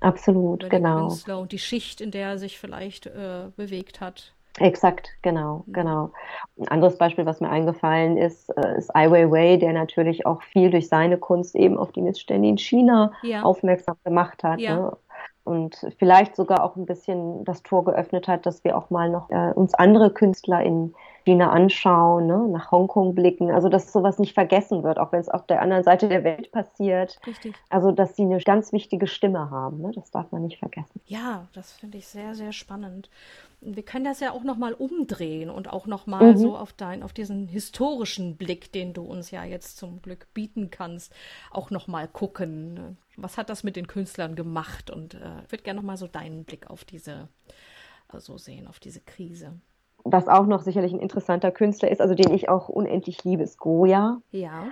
Absolut, 0.00 0.64
Über 0.64 0.70
genau. 0.70 1.08
Künstler 1.08 1.38
und 1.38 1.52
die 1.52 1.58
Schicht, 1.58 2.00
in 2.00 2.10
der 2.10 2.30
er 2.30 2.38
sich 2.38 2.58
vielleicht 2.58 3.06
äh, 3.06 3.50
bewegt 3.56 4.00
hat. 4.00 4.34
Exakt, 4.58 5.10
genau, 5.22 5.62
mhm. 5.66 5.72
genau. 5.72 6.10
Ein 6.58 6.68
anderes 6.68 6.98
Beispiel, 6.98 7.26
was 7.26 7.40
mir 7.40 7.50
eingefallen 7.50 8.16
ist, 8.16 8.50
äh, 8.56 8.76
ist 8.76 8.94
Ai 8.94 9.10
Weiwei, 9.10 9.56
der 9.56 9.72
natürlich 9.72 10.26
auch 10.26 10.42
viel 10.42 10.70
durch 10.70 10.88
seine 10.88 11.16
Kunst 11.18 11.54
eben 11.54 11.78
auf 11.78 11.92
die 11.92 12.02
Missstände 12.02 12.48
in 12.48 12.58
China 12.58 13.12
ja. 13.22 13.42
aufmerksam 13.42 13.96
gemacht 14.04 14.42
hat. 14.42 14.58
Ja. 14.58 14.76
Ne? 14.76 14.96
Und 15.50 15.84
vielleicht 15.98 16.36
sogar 16.36 16.62
auch 16.62 16.76
ein 16.76 16.86
bisschen 16.86 17.44
das 17.44 17.64
Tor 17.64 17.84
geöffnet 17.84 18.28
hat, 18.28 18.46
dass 18.46 18.62
wir 18.62 18.78
auch 18.78 18.90
mal 18.90 19.10
noch 19.10 19.28
äh, 19.30 19.52
uns 19.52 19.74
andere 19.74 20.12
Künstler 20.12 20.62
in 20.62 20.94
China 21.30 21.50
anschauen, 21.50 22.26
ne? 22.26 22.48
nach 22.48 22.72
Hongkong 22.72 23.14
blicken, 23.14 23.52
also 23.52 23.68
dass 23.68 23.92
sowas 23.92 24.18
nicht 24.18 24.34
vergessen 24.34 24.82
wird, 24.82 24.98
auch 24.98 25.12
wenn 25.12 25.20
es 25.20 25.28
auf 25.28 25.46
der 25.46 25.62
anderen 25.62 25.84
Seite 25.84 26.08
der 26.08 26.24
Welt 26.24 26.50
passiert. 26.50 27.20
Richtig. 27.24 27.54
Also 27.68 27.92
dass 27.92 28.16
sie 28.16 28.22
eine 28.22 28.40
ganz 28.40 28.72
wichtige 28.72 29.06
Stimme 29.06 29.50
haben, 29.50 29.80
ne? 29.80 29.92
das 29.94 30.10
darf 30.10 30.32
man 30.32 30.42
nicht 30.42 30.58
vergessen. 30.58 31.00
Ja, 31.06 31.46
das 31.52 31.72
finde 31.72 31.98
ich 31.98 32.08
sehr, 32.08 32.34
sehr 32.34 32.52
spannend. 32.52 33.10
Wir 33.60 33.84
können 33.84 34.04
das 34.04 34.18
ja 34.18 34.32
auch 34.32 34.42
nochmal 34.42 34.72
umdrehen 34.72 35.50
und 35.50 35.72
auch 35.72 35.86
nochmal 35.86 36.32
mhm. 36.32 36.36
so 36.38 36.56
auf 36.56 36.72
dein, 36.72 37.04
auf 37.04 37.12
diesen 37.12 37.46
historischen 37.46 38.36
Blick, 38.36 38.72
den 38.72 38.92
du 38.92 39.02
uns 39.02 39.30
ja 39.30 39.44
jetzt 39.44 39.76
zum 39.76 40.02
Glück 40.02 40.26
bieten 40.34 40.70
kannst, 40.70 41.12
auch 41.52 41.70
nochmal 41.70 42.08
gucken. 42.08 42.96
Was 43.16 43.38
hat 43.38 43.50
das 43.50 43.62
mit 43.62 43.76
den 43.76 43.86
Künstlern 43.86 44.34
gemacht? 44.34 44.90
Und 44.90 45.14
äh, 45.14 45.42
ich 45.44 45.52
würde 45.52 45.62
gerne 45.62 45.78
nochmal 45.78 45.98
so 45.98 46.08
deinen 46.08 46.44
Blick 46.44 46.70
auf 46.70 46.84
diese, 46.84 47.28
also 48.08 48.36
sehen, 48.36 48.66
auf 48.66 48.80
diese 48.80 49.00
Krise 49.00 49.60
was 50.04 50.28
auch 50.28 50.46
noch 50.46 50.62
sicherlich 50.62 50.92
ein 50.92 51.00
interessanter 51.00 51.50
Künstler 51.50 51.90
ist, 51.90 52.00
also 52.00 52.14
den 52.14 52.32
ich 52.32 52.48
auch 52.48 52.68
unendlich 52.68 53.24
liebe, 53.24 53.42
ist 53.42 53.58
Goya. 53.58 54.18
Ja. 54.30 54.68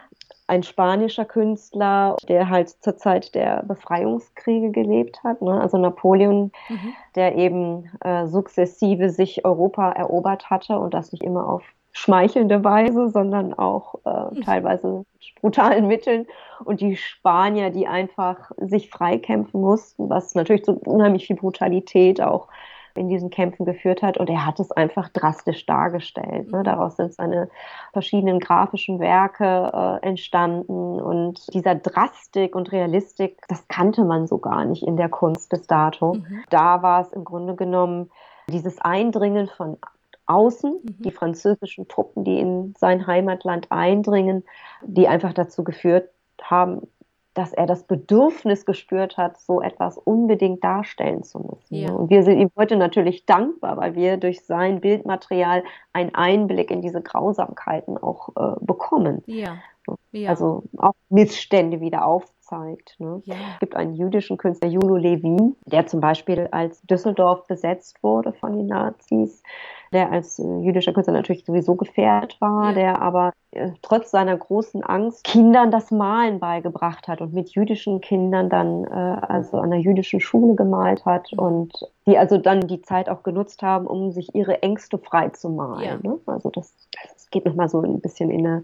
Ein 0.46 0.62
spanischer 0.62 1.24
Künstler, 1.24 2.16
der 2.26 2.48
halt 2.48 2.70
zur 2.70 2.96
Zeit 2.96 3.34
der 3.34 3.62
Befreiungskriege 3.64 4.70
gelebt 4.70 5.22
hat. 5.22 5.42
Ne? 5.42 5.60
Also 5.60 5.76
Napoleon, 5.76 6.52
mhm. 6.68 6.94
der 7.14 7.36
eben 7.36 7.90
äh, 8.00 8.26
sukzessive 8.26 9.10
sich 9.10 9.44
Europa 9.44 9.92
erobert 9.92 10.48
hatte 10.48 10.78
und 10.78 10.94
das 10.94 11.12
nicht 11.12 11.22
immer 11.22 11.48
auf 11.48 11.62
schmeichelnde 11.92 12.62
Weise, 12.64 13.08
sondern 13.08 13.54
auch 13.54 13.96
äh, 14.04 14.34
mhm. 14.34 14.42
teilweise 14.42 14.88
mit 14.88 15.34
brutalen 15.40 15.86
Mitteln. 15.86 16.26
Und 16.64 16.80
die 16.80 16.96
Spanier, 16.96 17.70
die 17.70 17.86
einfach 17.86 18.50
sich 18.56 18.90
freikämpfen 18.90 19.60
mussten, 19.60 20.08
was 20.08 20.34
natürlich 20.34 20.64
zu 20.64 20.72
unheimlich 20.72 21.26
viel 21.26 21.36
Brutalität 21.36 22.20
auch 22.20 22.48
in 22.98 23.08
diesen 23.08 23.30
Kämpfen 23.30 23.64
geführt 23.64 24.02
hat. 24.02 24.18
Und 24.18 24.28
er 24.28 24.44
hat 24.44 24.60
es 24.60 24.72
einfach 24.72 25.08
drastisch 25.08 25.64
dargestellt. 25.66 26.50
Ne? 26.50 26.58
Mhm. 26.58 26.64
Daraus 26.64 26.96
sind 26.96 27.14
seine 27.14 27.48
verschiedenen 27.92 28.40
grafischen 28.40 28.98
Werke 28.98 30.00
äh, 30.02 30.06
entstanden. 30.06 31.00
Und 31.00 31.52
dieser 31.54 31.74
Drastik 31.74 32.54
und 32.54 32.72
Realistik, 32.72 33.38
das 33.48 33.66
kannte 33.68 34.04
man 34.04 34.26
so 34.26 34.38
gar 34.38 34.64
nicht 34.64 34.82
in 34.82 34.96
der 34.96 35.08
Kunst 35.08 35.50
bis 35.50 35.66
dato. 35.66 36.14
Mhm. 36.14 36.42
Da 36.50 36.82
war 36.82 37.02
es 37.02 37.12
im 37.12 37.24
Grunde 37.24 37.54
genommen 37.54 38.10
dieses 38.48 38.80
Eindringen 38.80 39.48
von 39.48 39.78
außen, 40.26 40.80
mhm. 40.82 41.02
die 41.02 41.10
französischen 41.10 41.88
Truppen, 41.88 42.24
die 42.24 42.38
in 42.38 42.74
sein 42.78 43.06
Heimatland 43.06 43.70
eindringen, 43.70 44.44
die 44.82 45.08
einfach 45.08 45.32
dazu 45.32 45.64
geführt 45.64 46.10
haben, 46.42 46.82
dass 47.38 47.52
er 47.52 47.66
das 47.66 47.84
Bedürfnis 47.84 48.66
gespürt 48.66 49.16
hat, 49.16 49.38
so 49.38 49.62
etwas 49.62 49.96
unbedingt 49.96 50.64
darstellen 50.64 51.22
zu 51.22 51.38
müssen. 51.38 51.74
Ja. 51.76 51.92
Und 51.92 52.10
wir 52.10 52.24
sind 52.24 52.40
ihm 52.40 52.50
heute 52.56 52.74
natürlich 52.74 53.26
dankbar, 53.26 53.76
weil 53.76 53.94
wir 53.94 54.16
durch 54.16 54.44
sein 54.44 54.80
Bildmaterial 54.80 55.62
einen 55.92 56.12
Einblick 56.16 56.72
in 56.72 56.82
diese 56.82 57.00
Grausamkeiten 57.00 57.96
auch 57.96 58.30
äh, 58.30 58.56
bekommen. 58.60 59.22
Ja. 59.26 59.58
Ja. 60.10 60.30
Also 60.30 60.64
auch 60.78 60.94
Missstände 61.10 61.80
wieder 61.80 62.04
aufzeigt. 62.04 62.96
Ne? 62.98 63.22
Es 63.26 63.60
gibt 63.60 63.76
einen 63.76 63.94
jüdischen 63.94 64.36
Künstler, 64.36 64.68
Julo 64.68 64.96
Levin, 64.96 65.54
der 65.64 65.86
zum 65.86 66.00
Beispiel 66.00 66.48
als 66.50 66.82
Düsseldorf 66.82 67.46
besetzt 67.46 68.02
wurde 68.02 68.32
von 68.32 68.56
den 68.56 68.66
Nazis, 68.66 69.42
der 69.92 70.12
als 70.12 70.38
äh, 70.38 70.60
jüdischer 70.60 70.92
Künstler 70.92 71.14
natürlich 71.14 71.44
sowieso 71.44 71.74
gefährdet 71.74 72.36
war, 72.40 72.72
der 72.72 73.00
aber 73.00 73.32
äh, 73.52 73.70
trotz 73.82 74.10
seiner 74.10 74.36
großen 74.36 74.82
Angst 74.82 75.24
Kindern 75.24 75.70
das 75.70 75.90
Malen 75.90 76.38
beigebracht 76.38 77.08
hat 77.08 77.20
und 77.20 77.32
mit 77.32 77.50
jüdischen 77.50 78.00
Kindern 78.00 78.48
dann 78.48 78.84
äh, 78.84 79.26
also 79.26 79.58
an 79.58 79.70
der 79.70 79.80
jüdischen 79.80 80.20
Schule 80.20 80.54
gemalt 80.54 81.04
hat 81.04 81.32
mhm. 81.32 81.38
und 81.38 81.72
die 82.06 82.18
also 82.18 82.38
dann 82.38 82.66
die 82.66 82.82
Zeit 82.82 83.08
auch 83.08 83.22
genutzt 83.22 83.62
haben, 83.62 83.86
um 83.86 84.12
sich 84.12 84.34
ihre 84.34 84.62
Ängste 84.62 84.98
frei 84.98 85.30
zu 85.30 85.48
malen. 85.48 86.00
Ja. 86.02 86.10
Ne? 86.10 86.18
Also 86.26 86.50
das, 86.50 86.74
das 87.02 87.30
geht 87.30 87.44
nochmal 87.44 87.68
so 87.68 87.80
ein 87.80 88.00
bisschen 88.00 88.30
in 88.30 88.46
eine, 88.46 88.62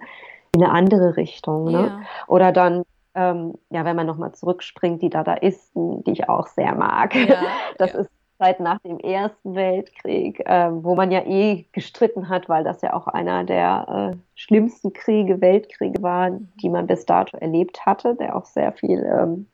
in 0.55 0.63
eine 0.63 0.73
andere 0.73 1.17
Richtung. 1.17 1.65
Ne? 1.65 1.73
Ja. 1.73 2.01
Oder 2.27 2.53
dann 2.53 2.85
ähm, 3.15 3.55
ja, 3.71 3.85
wenn 3.85 3.97
man 3.97 4.07
nochmal 4.07 4.33
zurückspringt, 4.33 5.01
die 5.01 5.11
Dadaisten, 5.11 6.03
die 6.05 6.13
ich 6.13 6.29
auch 6.29 6.49
sehr 6.49 6.75
mag. 6.75 7.15
Ja, 7.15 7.43
das 7.79 7.93
ja. 7.93 8.01
ist 8.01 8.11
Zeit 8.45 8.61
nach 8.61 8.79
dem 8.81 8.99
Ersten 8.99 9.55
Weltkrieg, 9.55 10.41
äh, 10.41 10.71
wo 10.71 10.95
man 10.95 11.11
ja 11.11 11.25
eh 11.25 11.65
gestritten 11.73 12.29
hat, 12.29 12.49
weil 12.49 12.63
das 12.63 12.83
ja 12.83 12.93
auch 12.93 13.07
einer 13.07 13.45
der 13.45 14.13
äh, 14.13 14.17
schlimmsten 14.35 14.93
Kriege, 14.93 15.41
Weltkriege 15.41 16.03
war, 16.03 16.31
die 16.61 16.69
man 16.69 16.87
bis 16.87 17.07
dato 17.07 17.37
erlebt 17.39 17.87
hatte, 17.87 18.15
der 18.17 18.37
auch 18.37 18.45
sehr 18.45 18.73
viel 18.73 19.03
ähm, 19.05 19.47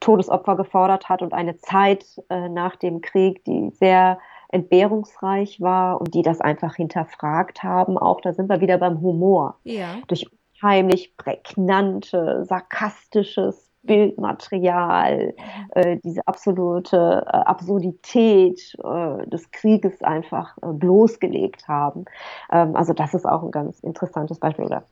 Todesopfer 0.00 0.56
gefordert 0.56 1.08
hat 1.08 1.22
und 1.22 1.32
eine 1.32 1.58
Zeit 1.58 2.04
äh, 2.28 2.48
nach 2.48 2.74
dem 2.76 3.02
Krieg, 3.02 3.44
die 3.44 3.70
sehr 3.70 4.18
entbehrungsreich 4.48 5.60
war 5.60 6.00
und 6.00 6.12
die 6.14 6.22
das 6.22 6.40
einfach 6.40 6.74
hinterfragt 6.74 7.62
haben. 7.62 7.96
Auch 7.96 8.20
da 8.20 8.32
sind 8.32 8.48
wir 8.48 8.60
wieder 8.60 8.78
beim 8.78 9.00
Humor. 9.00 9.58
Ja. 9.62 9.98
Durch 10.08 10.26
unheimlich 10.60 11.16
prägnante, 11.16 12.44
sarkastisches 12.44 13.71
Bildmaterial, 13.82 15.34
äh, 15.70 15.96
diese 16.04 16.26
absolute 16.26 17.24
äh, 17.26 17.30
Absurdität 17.30 18.76
äh, 18.82 19.26
des 19.26 19.50
Krieges 19.50 20.02
einfach 20.02 20.56
äh, 20.58 20.72
bloßgelegt 20.72 21.66
haben. 21.68 22.04
Ähm, 22.50 22.76
also 22.76 22.92
das 22.92 23.14
ist 23.14 23.26
auch 23.26 23.42
ein 23.42 23.50
ganz 23.50 23.80
interessantes 23.80 24.38
Beispiel. 24.38 24.66
Oder 24.66 24.84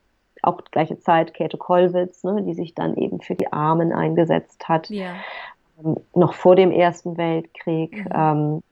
auch 0.43 0.61
gleiche 0.71 0.99
Zeit 0.99 1.33
Käthe 1.33 1.57
Kollwitz, 1.57 2.23
ne, 2.23 2.43
die 2.43 2.53
sich 2.53 2.75
dann 2.75 2.95
eben 2.95 3.21
für 3.21 3.35
die 3.35 3.51
Armen 3.51 3.93
eingesetzt 3.93 4.67
hat. 4.67 4.89
Ja. 4.89 5.13
Ähm, 5.83 5.95
noch 6.13 6.33
vor 6.33 6.55
dem 6.55 6.71
Ersten 6.71 7.17
Weltkrieg. 7.17 8.05
Mhm. 8.05 8.11
Ähm, 8.13 8.63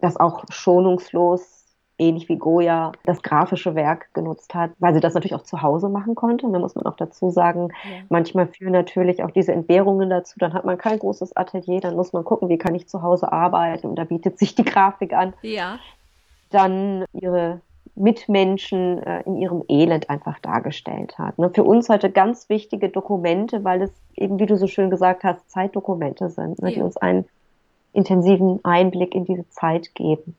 das 0.00 0.16
auch 0.16 0.44
schonungslos 0.50 1.57
ähnlich 1.98 2.28
wie 2.28 2.36
Goya 2.36 2.92
das 3.04 3.22
grafische 3.22 3.74
Werk 3.74 4.12
genutzt 4.14 4.54
hat, 4.54 4.70
weil 4.78 4.94
sie 4.94 5.00
das 5.00 5.14
natürlich 5.14 5.34
auch 5.34 5.42
zu 5.42 5.62
Hause 5.62 5.88
machen 5.88 6.14
konnte. 6.14 6.46
Und 6.46 6.52
da 6.52 6.58
muss 6.58 6.74
man 6.74 6.86
auch 6.86 6.96
dazu 6.96 7.30
sagen, 7.30 7.68
ja. 7.84 8.02
manchmal 8.08 8.46
führen 8.46 8.72
natürlich 8.72 9.22
auch 9.22 9.30
diese 9.30 9.52
Entbehrungen 9.52 10.08
dazu. 10.08 10.38
Dann 10.38 10.54
hat 10.54 10.64
man 10.64 10.78
kein 10.78 10.98
großes 10.98 11.36
Atelier, 11.36 11.80
dann 11.80 11.96
muss 11.96 12.12
man 12.12 12.24
gucken, 12.24 12.48
wie 12.48 12.58
kann 12.58 12.74
ich 12.74 12.88
zu 12.88 13.02
Hause 13.02 13.32
arbeiten. 13.32 13.88
Und 13.88 13.96
da 13.96 14.04
bietet 14.04 14.38
sich 14.38 14.54
die 14.54 14.64
Grafik 14.64 15.12
an. 15.12 15.34
Ja. 15.42 15.78
Dann 16.50 17.04
ihre 17.12 17.60
Mitmenschen 17.96 19.02
äh, 19.02 19.22
in 19.22 19.36
ihrem 19.36 19.64
Elend 19.68 20.08
einfach 20.08 20.38
dargestellt 20.38 21.18
hat. 21.18 21.36
Ne? 21.38 21.50
Für 21.52 21.64
uns 21.64 21.88
heute 21.88 22.10
ganz 22.10 22.48
wichtige 22.48 22.88
Dokumente, 22.90 23.64
weil 23.64 23.82
es 23.82 23.90
eben, 24.14 24.38
wie 24.38 24.46
du 24.46 24.56
so 24.56 24.68
schön 24.68 24.88
gesagt 24.88 25.24
hast, 25.24 25.50
Zeitdokumente 25.50 26.30
sind, 26.30 26.62
ne? 26.62 26.70
ja. 26.70 26.76
die 26.76 26.82
uns 26.82 26.96
einen 26.96 27.24
intensiven 27.92 28.60
Einblick 28.64 29.16
in 29.16 29.24
diese 29.24 29.48
Zeit 29.48 29.94
geben 29.96 30.36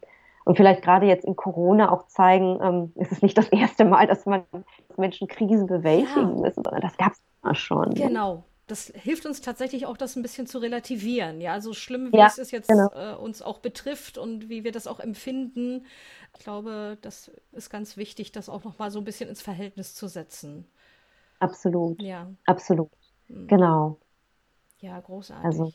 und 0.49 0.55
vielleicht 0.55 0.81
gerade 0.81 1.05
jetzt 1.05 1.25
in 1.25 1.35
Corona 1.35 1.91
auch 1.91 2.07
zeigen, 2.07 2.59
ähm, 2.63 2.91
es 2.95 3.11
ist 3.11 3.21
nicht 3.21 3.37
das 3.37 3.49
erste 3.49 3.85
Mal, 3.85 4.07
dass 4.07 4.25
man 4.25 4.45
dass 4.51 4.97
Menschen 4.97 5.27
Krisen 5.27 5.67
bewältigen 5.67 6.37
ja. 6.37 6.41
müssen, 6.41 6.63
sondern 6.63 6.81
das 6.81 6.97
gab 6.97 7.11
es 7.11 7.21
immer 7.43 7.53
schon. 7.53 7.93
Genau. 7.93 8.43
Das 8.65 8.91
hilft 8.95 9.27
uns 9.27 9.41
tatsächlich 9.41 9.85
auch, 9.85 9.95
das 9.95 10.15
ein 10.15 10.23
bisschen 10.23 10.47
zu 10.47 10.57
relativieren. 10.57 11.39
Ja, 11.39 11.61
so 11.61 11.73
schlimm, 11.73 12.11
wie 12.11 12.17
ja, 12.17 12.33
es 12.35 12.49
jetzt 12.49 12.67
genau. 12.67 12.89
äh, 12.95 13.13
uns 13.13 13.43
auch 13.43 13.59
betrifft 13.59 14.17
und 14.17 14.49
wie 14.49 14.63
wir 14.63 14.71
das 14.71 14.87
auch 14.87 14.99
empfinden. 14.99 15.85
Ich 16.35 16.43
glaube, 16.43 16.97
das 17.03 17.29
ist 17.51 17.69
ganz 17.69 17.95
wichtig, 17.95 18.31
das 18.31 18.49
auch 18.49 18.63
noch 18.63 18.79
mal 18.79 18.89
so 18.89 18.97
ein 18.97 19.05
bisschen 19.05 19.29
ins 19.29 19.43
Verhältnis 19.43 19.93
zu 19.93 20.07
setzen. 20.07 20.65
Absolut. 21.37 22.01
Ja. 22.01 22.25
Absolut. 22.47 22.89
Mhm. 23.27 23.45
Genau. 23.45 23.99
Ja, 24.79 24.99
großartig. 24.99 25.45
Also. 25.45 25.73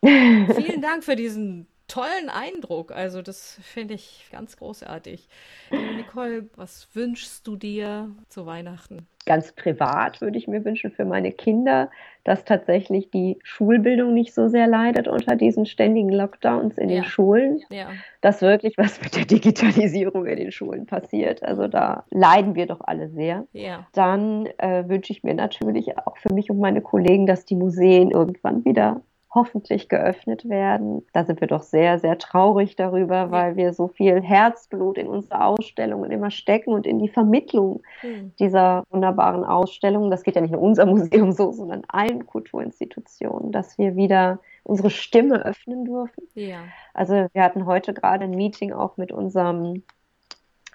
Vielen 0.00 0.80
Dank 0.80 1.04
für 1.04 1.16
diesen 1.16 1.66
tollen 1.88 2.28
Eindruck. 2.28 2.92
Also 2.92 3.22
das 3.22 3.58
finde 3.62 3.94
ich 3.94 4.26
ganz 4.32 4.56
großartig. 4.56 5.28
Nicole, 5.70 6.48
was 6.56 6.88
wünschst 6.94 7.46
du 7.46 7.56
dir 7.56 8.10
zu 8.28 8.46
Weihnachten? 8.46 9.06
Ganz 9.24 9.52
privat 9.52 10.20
würde 10.20 10.38
ich 10.38 10.46
mir 10.46 10.64
wünschen 10.64 10.92
für 10.92 11.04
meine 11.04 11.32
Kinder, 11.32 11.90
dass 12.22 12.44
tatsächlich 12.44 13.10
die 13.10 13.38
Schulbildung 13.42 14.14
nicht 14.14 14.32
so 14.32 14.46
sehr 14.46 14.68
leidet 14.68 15.08
unter 15.08 15.34
diesen 15.34 15.66
ständigen 15.66 16.10
Lockdowns 16.10 16.78
in 16.78 16.88
ja. 16.88 17.00
den 17.00 17.04
Schulen. 17.04 17.60
Ja. 17.70 17.88
Dass 18.20 18.40
wirklich 18.40 18.78
was 18.78 19.00
mit 19.02 19.16
der 19.16 19.24
Digitalisierung 19.24 20.26
in 20.26 20.36
den 20.36 20.52
Schulen 20.52 20.86
passiert. 20.86 21.42
Also 21.42 21.66
da 21.66 22.04
leiden 22.10 22.54
wir 22.54 22.66
doch 22.66 22.80
alle 22.80 23.08
sehr. 23.08 23.46
Ja. 23.52 23.86
Dann 23.94 24.46
äh, 24.58 24.88
wünsche 24.88 25.12
ich 25.12 25.24
mir 25.24 25.34
natürlich 25.34 25.98
auch 25.98 26.16
für 26.18 26.32
mich 26.32 26.50
und 26.50 26.60
meine 26.60 26.80
Kollegen, 26.80 27.26
dass 27.26 27.44
die 27.44 27.56
Museen 27.56 28.12
irgendwann 28.12 28.64
wieder 28.64 29.02
hoffentlich 29.36 29.88
geöffnet 29.88 30.48
werden. 30.48 31.06
Da 31.12 31.24
sind 31.24 31.40
wir 31.40 31.46
doch 31.46 31.62
sehr, 31.62 32.00
sehr 32.00 32.18
traurig 32.18 32.74
darüber, 32.74 33.30
weil 33.30 33.54
wir 33.54 33.72
so 33.72 33.86
viel 33.86 34.20
Herzblut 34.20 34.98
in 34.98 35.06
unsere 35.06 35.44
Ausstellungen 35.44 36.10
immer 36.10 36.32
stecken 36.32 36.72
und 36.72 36.86
in 36.86 36.98
die 36.98 37.08
Vermittlung 37.08 37.82
mhm. 38.02 38.32
dieser 38.40 38.82
wunderbaren 38.90 39.44
Ausstellungen. 39.44 40.10
Das 40.10 40.24
geht 40.24 40.34
ja 40.34 40.40
nicht 40.40 40.52
nur 40.52 40.62
unser 40.62 40.86
Museum 40.86 41.30
so, 41.30 41.52
sondern 41.52 41.82
allen 41.86 42.26
Kulturinstitutionen, 42.26 43.52
dass 43.52 43.78
wir 43.78 43.94
wieder 43.94 44.40
unsere 44.64 44.90
Stimme 44.90 45.44
öffnen 45.44 45.84
dürfen. 45.84 46.24
Ja. 46.34 46.58
Also 46.92 47.28
wir 47.32 47.42
hatten 47.42 47.66
heute 47.66 47.94
gerade 47.94 48.24
ein 48.24 48.32
Meeting 48.32 48.72
auch 48.72 48.96
mit 48.96 49.12
unserem 49.12 49.84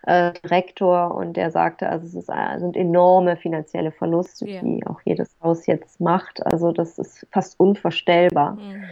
äh, 0.03 0.33
Rektor 0.45 1.15
und 1.15 1.37
der 1.37 1.51
sagte, 1.51 1.89
also 1.89 2.05
es 2.05 2.15
ist, 2.15 2.29
äh, 2.29 2.59
sind 2.59 2.75
enorme 2.75 3.37
finanzielle 3.37 3.91
Verluste, 3.91 4.45
yeah. 4.45 4.61
die 4.61 4.85
auch 4.87 4.99
jedes 5.05 5.35
Haus 5.41 5.65
jetzt 5.67 5.99
macht. 5.99 6.45
Also 6.45 6.71
das 6.71 6.97
ist 6.97 7.27
fast 7.31 7.59
unvorstellbar. 7.59 8.53
Mhm. 8.53 8.83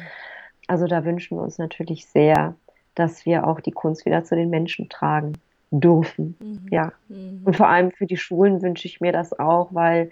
Also 0.68 0.86
da 0.88 1.04
wünschen 1.04 1.38
wir 1.38 1.44
uns 1.44 1.58
natürlich 1.58 2.06
sehr, 2.06 2.56
dass 2.96 3.26
wir 3.26 3.48
auch 3.48 3.60
die 3.60 3.72
Kunst 3.72 4.06
wieder 4.06 4.24
zu 4.24 4.36
den 4.36 4.50
Menschen 4.50 4.90
tragen. 4.90 5.34
dürfen. 5.72 6.36
Mhm. 6.40 6.68
Ja. 6.72 6.92
Mhm. 7.10 7.42
Und 7.46 7.56
vor 7.56 7.70
allem 7.70 7.92
für 7.92 8.08
die 8.08 8.18
Schulen 8.18 8.62
wünsche 8.62 8.88
ich 8.88 9.02
mir 9.02 9.12
das 9.12 9.38
auch, 9.40 9.70
weil 9.72 10.12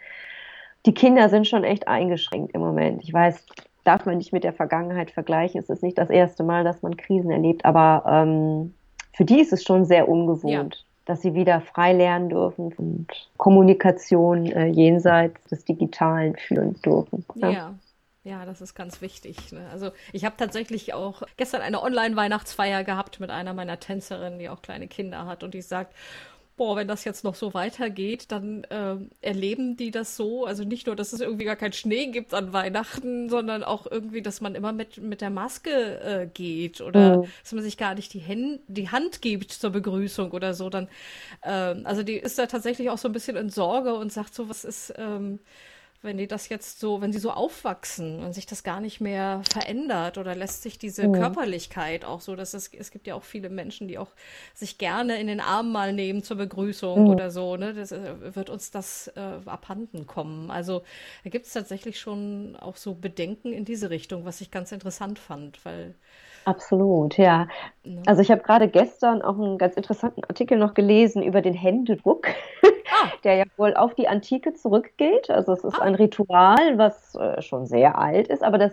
die 0.86 0.94
Kinder 0.94 1.30
sind 1.30 1.48
schon 1.48 1.64
echt 1.64 1.88
eingeschränkt 1.88 2.54
im 2.54 2.62
Moment. 2.62 3.04
Ich 3.04 3.12
weiß, 3.12 3.46
darf 3.84 4.06
man 4.06 4.18
nicht 4.18 4.34
mit 4.34 4.44
der 4.44 4.54
Vergangenheit 4.54 5.12
vergleichen. 5.12 5.60
Es 5.60 5.70
ist 5.70 5.84
nicht 5.84 5.98
das 5.98 6.10
erste 6.10 6.44
Mal, 6.44 6.64
dass 6.64 6.82
man 6.82 6.96
Krisen 6.96 7.32
erlebt, 7.32 7.66
aber 7.66 8.04
ähm, 8.08 8.74
für 9.14 9.26
die 9.26 9.42
ist 9.42 9.52
es 9.52 9.64
schon 9.64 9.86
sehr 9.86 10.08
ungewohnt. 10.08 10.86
Dass 11.08 11.22
sie 11.22 11.34
wieder 11.34 11.62
frei 11.62 11.93
lernen 11.93 12.30
dürfen 12.30 12.74
und 12.74 13.08
Kommunikation 13.38 14.46
äh, 14.46 14.67
jenseits 14.67 15.43
des 15.46 15.65
Digitalen 15.65 16.36
führen 16.36 16.80
dürfen. 16.82 17.26
Ja. 17.36 17.50
ja. 17.50 17.76
ja 18.24 18.46
das 18.46 18.62
ist 18.62 18.76
ganz 18.76 19.02
wichtig. 19.02 19.52
Ne? 19.52 19.62
Also 19.72 19.91
ich 20.13 20.26
habe 20.26 20.36
tatsächlich 20.38 20.93
auch 20.93 21.24
gestern 21.38 21.62
eine 21.62 21.82
Online-Weihnachtsfeier 21.82 22.84
gehabt 22.84 23.20
mit 23.20 23.30
einer 23.30 23.54
meiner 23.54 23.80
Tänzerinnen, 23.80 24.38
die 24.38 24.50
auch 24.50 24.62
kleine 24.62 24.88
Kinder 24.88 25.26
hat 25.26 25.43
und 25.43 25.54
die 25.54 25.62
sagt, 25.62 25.93
boah, 26.58 26.76
wenn 26.76 26.88
das 26.88 27.04
jetzt 27.04 27.24
noch 27.24 27.36
so 27.36 27.54
weitergeht, 27.54 28.32
dann 28.32 28.63
äh, 28.65 28.96
erleben 29.22 29.78
die 29.78 29.91
das 29.91 30.17
so. 30.17 30.46
Also 30.46 30.63
nicht 30.63 30.88
nur, 30.88 30.96
dass 30.96 31.13
es 31.13 31.22
irgendwie 31.22 31.46
gar 31.46 31.56
keinen 31.56 31.74
Schnee 31.74 32.08
gibt 32.08 32.34
an 32.34 32.52
Weihnachten, 32.52 33.30
sondern 33.30 33.63
auch 33.63 33.86
irgendwie, 33.89 34.24
dass 34.24 34.41
man 34.41 34.56
immer 34.56 34.74
mit, 34.74 34.98
mit 34.98 35.22
der 35.22 35.30
Maske 35.30 36.00
äh, 36.02 36.28
geht 36.28 36.82
oder 36.82 37.20
mhm. 37.20 37.28
dass 37.43 37.54
man 37.54 37.63
sich 37.63 37.78
gar 37.78 37.93
nicht 37.93 38.13
die, 38.13 38.20
Hän 38.20 38.60
die 38.67 38.89
Hand 38.89 39.22
gibt 39.22 39.52
zur 39.52 39.70
Begrüßung 39.70 40.32
oder 40.32 40.56
so. 40.56 40.70
Dann, 40.70 40.89
äh, 41.43 41.50
also 41.52 42.02
die 42.04 42.17
ist 42.17 42.39
da 42.39 42.48
tatsächlich 42.48 42.89
auch 42.89 42.98
so 42.98 43.08
ein 43.08 43.13
bisschen 43.13 43.38
in 43.38 43.50
Sorge 43.50 43.93
und 43.93 44.12
sagt 44.12 44.34
so, 44.34 44.50
was 44.50 44.65
ist. 44.65 44.93
Ähm, 44.98 45.39
wenn 46.02 46.18
die 46.18 46.28
das 46.28 46.50
jetzt 46.50 46.80
so, 46.80 47.02
wenn 47.02 47.12
sie 47.12 47.20
so 47.20 47.32
aufwachsen 47.32 48.24
und 48.24 48.34
sich 48.34 48.46
das 48.46 48.64
gar 48.64 48.80
nicht 48.80 49.02
mehr 49.02 49.42
verändert 49.52 50.18
oder 50.18 50.36
lässt 50.36 50.62
sich 50.62 50.78
diese 50.78 51.08
mhm. 51.08 51.14
Körperlichkeit 51.14 52.06
auch 52.06 52.22
so, 52.22 52.36
dass 52.36 52.54
es, 52.54 52.72
es 52.72 52.92
gibt 52.92 53.08
ja 53.08 53.16
auch 53.16 53.24
viele 53.24 53.50
Menschen, 53.50 53.88
die 53.88 53.98
auch 53.98 54.12
sich 54.54 54.78
gerne 54.78 55.20
in 55.20 55.28
den 55.28 55.40
Arm 55.40 55.72
mal 55.72 55.94
nehmen 55.94 56.22
zur 56.24 56.38
Begrüßung 56.38 57.06
mhm. 57.06 57.10
oder 57.10 57.32
so, 57.32 57.58
ne? 57.58 57.74
Das 57.74 57.92
äh, 57.92 58.36
wird 58.36 58.50
uns 58.50 58.70
das 58.70 59.08
äh, 59.16 59.20
abhanden 59.46 60.06
kommen. 60.06 60.52
Also 60.52 60.84
da 61.24 61.32
gibt 61.32 61.48
es 61.48 61.54
tatsächlich 61.54 62.00
schon 62.00 62.56
auch 62.56 62.78
so 62.78 62.94
Bedenken 62.94 63.52
in 63.52 63.66
diese 63.66 63.90
Richtung, 63.90 64.24
was 64.24 64.42
ich 64.42 64.52
ganz 64.52 64.72
interessant 64.72 65.18
fand, 65.18 65.66
weil 65.66 65.96
Absolut, 66.48 67.18
ja. 67.18 67.50
Ne? 67.84 68.02
Also 68.06 68.22
ich 68.22 68.32
habe 68.32 68.42
gerade 68.42 68.70
gestern 68.70 69.22
auch 69.22 69.38
einen 69.38 69.58
ganz 69.58 69.76
interessanten 69.76 70.24
Artikel 70.24 70.58
noch 70.58 70.74
gelesen 70.74 71.22
über 71.22 71.42
den 71.42 71.54
Händedruck, 71.54 72.28
ah. 72.64 73.12
der 73.26 73.36
ja 73.36 73.44
wohl 73.58 73.76
auf 73.76 73.96
die 73.96 74.08
Antike 74.08 74.54
zurückgeht. 74.54 75.30
Also 75.30 75.52
es 75.52 75.66
ist 75.66 75.78
ah. 75.78 75.84
ein 75.84 75.96
Ritual, 75.96 76.78
was 76.78 77.16
äh, 77.16 77.42
schon 77.42 77.66
sehr 77.66 77.98
alt 77.98 78.30
ist, 78.30 78.44
aber 78.44 78.58
das 78.58 78.72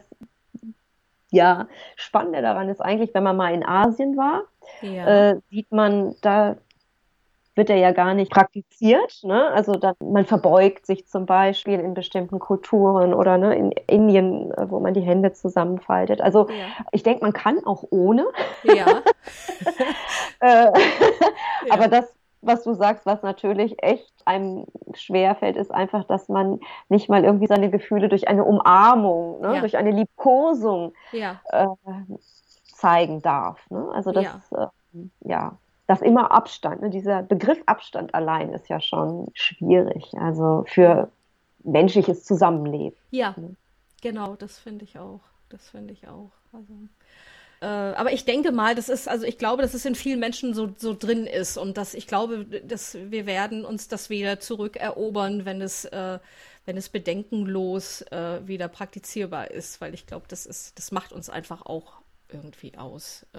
ja, 1.33 1.67
Spannende 1.97 2.43
daran 2.43 2.69
ist 2.69 2.81
eigentlich, 2.81 3.13
wenn 3.13 3.25
man 3.25 3.37
mal 3.37 3.53
in 3.53 3.67
Asien 3.67 4.17
war, 4.17 4.45
ja. 4.81 5.31
äh, 5.33 5.41
sieht 5.51 5.73
man, 5.73 6.15
da 6.21 6.55
wird 7.55 7.71
er 7.71 7.77
ja 7.77 7.93
gar 7.93 8.15
nicht 8.15 8.31
praktiziert. 8.31 9.21
Ne? 9.23 9.49
Also 9.49 9.73
da, 9.75 9.95
man 10.01 10.25
verbeugt 10.25 10.87
sich 10.87 11.07
zum 11.07 11.27
Beispiel 11.27 11.79
in 11.79 11.95
bestimmten 11.95 12.39
Kulturen 12.39 13.15
oder 13.15 13.39
ne, 13.39 13.55
in 13.55 13.71
Indien, 13.87 14.53
äh, 14.53 14.71
wo 14.71 14.81
man 14.81 14.95
die 14.95 15.01
Hände 15.01 15.33
zusammenfaltet. 15.33 16.21
Also 16.21 16.49
ja. 16.49 16.67
ich 16.93 17.03
denke, 17.03 17.23
man 17.23 17.33
kann 17.33 17.65
auch 17.65 17.85
ohne. 17.91 18.27
Ja. 18.65 18.87
äh, 20.41 20.65
ja. 20.65 20.73
Aber 21.71 21.89
das, 21.89 22.13
was 22.43 22.65
du 22.65 22.75
sagst, 22.75 23.07
was 23.07 23.23
natürlich 23.23 23.83
echt 23.83 24.13
einem 24.25 24.67
schwerfällt, 24.95 25.57
ist 25.57 25.71
einfach, 25.71 26.05
dass 26.05 26.29
man 26.29 26.61
nicht 26.89 27.09
mal 27.09 27.25
irgendwie 27.25 27.47
seine 27.47 27.71
Gefühle 27.71 28.09
durch 28.09 28.29
eine 28.29 28.45
Umarmung, 28.45 29.41
ne, 29.41 29.55
ja. 29.55 29.61
durch 29.61 29.77
eine 29.77 29.93
Liebkosung 29.93 30.93
ja. 31.13 31.41
äh, 31.51 31.67
zeigen 32.65 33.23
darf. 33.23 33.71
Ne? 33.71 33.89
Also 33.95 34.11
das, 34.11 34.25
ja. 34.51 34.65
Äh, 34.95 35.07
ja 35.21 35.59
das 35.87 36.01
immer 36.01 36.33
Abstand, 36.33 36.83
ne? 36.83 36.91
dieser 36.91 37.23
Begriff 37.23 37.63
Abstand 37.67 38.15
allein 38.15 38.53
ist 38.53 38.69
ja 38.69 38.81
schon 38.81 39.29
schwierig, 39.35 40.13
also 40.15 40.65
für 40.67 41.11
menschliches 41.63 42.25
Zusammenleben. 42.25 42.97
Ja, 43.11 43.35
ne? 43.37 43.55
genau, 44.01 44.37
das 44.37 44.59
finde 44.59 44.85
ich 44.85 44.99
auch. 44.99 45.21
Das 45.51 45.69
finde 45.69 45.93
ich 45.93 46.09
auch. 46.09 46.33
Also, 46.53 46.73
äh, 47.61 47.67
aber 47.67 48.13
ich 48.13 48.25
denke 48.25 48.51
mal, 48.51 48.75
das 48.75 48.89
ist, 48.89 49.09
also 49.09 49.25
ich 49.25 49.39
glaube, 49.39 49.63
dass 49.63 49.75
es 49.75 49.85
in 49.85 49.95
vielen 49.95 50.21
Menschen 50.21 50.55
so, 50.55 50.73
so 50.77 50.95
drin 50.95 51.27
ist 51.27 51.57
und 51.57 51.77
dass 51.77 51.95
ich 51.95 52.07
glaube, 52.07 52.45
dass 52.45 52.95
wir 52.95 53.27
werden 53.27 53.65
uns 53.65 53.89
das 53.89 54.11
wieder 54.11 54.41
zurückerobern, 54.41 55.45
wenn 55.45 55.61
es, 55.61 55.85
äh, 55.85 56.19
wenn 56.65 56.77
es 56.77 56.89
bedenkenlos 56.89 58.03
äh, 58.11 58.41
wieder 58.47 58.69
praktizierbar 58.69 59.51
ist, 59.51 59.81
weil 59.81 59.95
ich 59.95 60.07
glaube, 60.07 60.27
das 60.29 60.47
ist, 60.47 60.79
das 60.79 60.93
macht 60.93 61.13
uns 61.13 61.31
einfach 61.31 61.65
auch 61.67 62.04
irgendwie 62.35 62.77
aus. 62.77 63.27
Äh, 63.33 63.39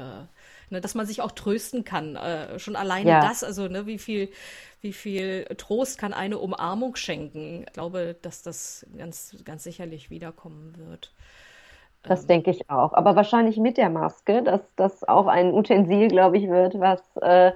ne, 0.69 0.81
dass 0.81 0.95
man 0.95 1.05
sich 1.05 1.21
auch 1.21 1.31
trösten 1.31 1.83
kann. 1.83 2.15
Äh, 2.15 2.57
schon 2.59 2.75
alleine 2.75 3.09
ja. 3.09 3.21
das, 3.21 3.43
also 3.43 3.67
ne, 3.67 3.85
wie 3.85 3.99
viel, 3.99 4.29
wie 4.81 4.93
viel 4.93 5.45
Trost 5.57 5.97
kann 5.97 6.13
eine 6.13 6.39
Umarmung 6.39 6.95
schenken. 6.95 7.63
Ich 7.67 7.73
glaube, 7.73 8.15
dass 8.21 8.41
das 8.41 8.85
ganz, 8.97 9.35
ganz 9.45 9.63
sicherlich 9.63 10.09
wiederkommen 10.09 10.75
wird. 10.77 11.13
Das 12.03 12.21
ähm. 12.21 12.27
denke 12.27 12.51
ich 12.51 12.69
auch. 12.69 12.93
Aber 12.93 13.15
wahrscheinlich 13.15 13.57
mit 13.57 13.77
der 13.77 13.89
Maske, 13.89 14.41
dass 14.41 14.61
das 14.75 15.03
auch 15.03 15.27
ein 15.27 15.53
Utensil, 15.53 16.07
glaube 16.07 16.37
ich, 16.37 16.47
wird, 16.47 16.79
was 16.79 17.01
äh, 17.17 17.51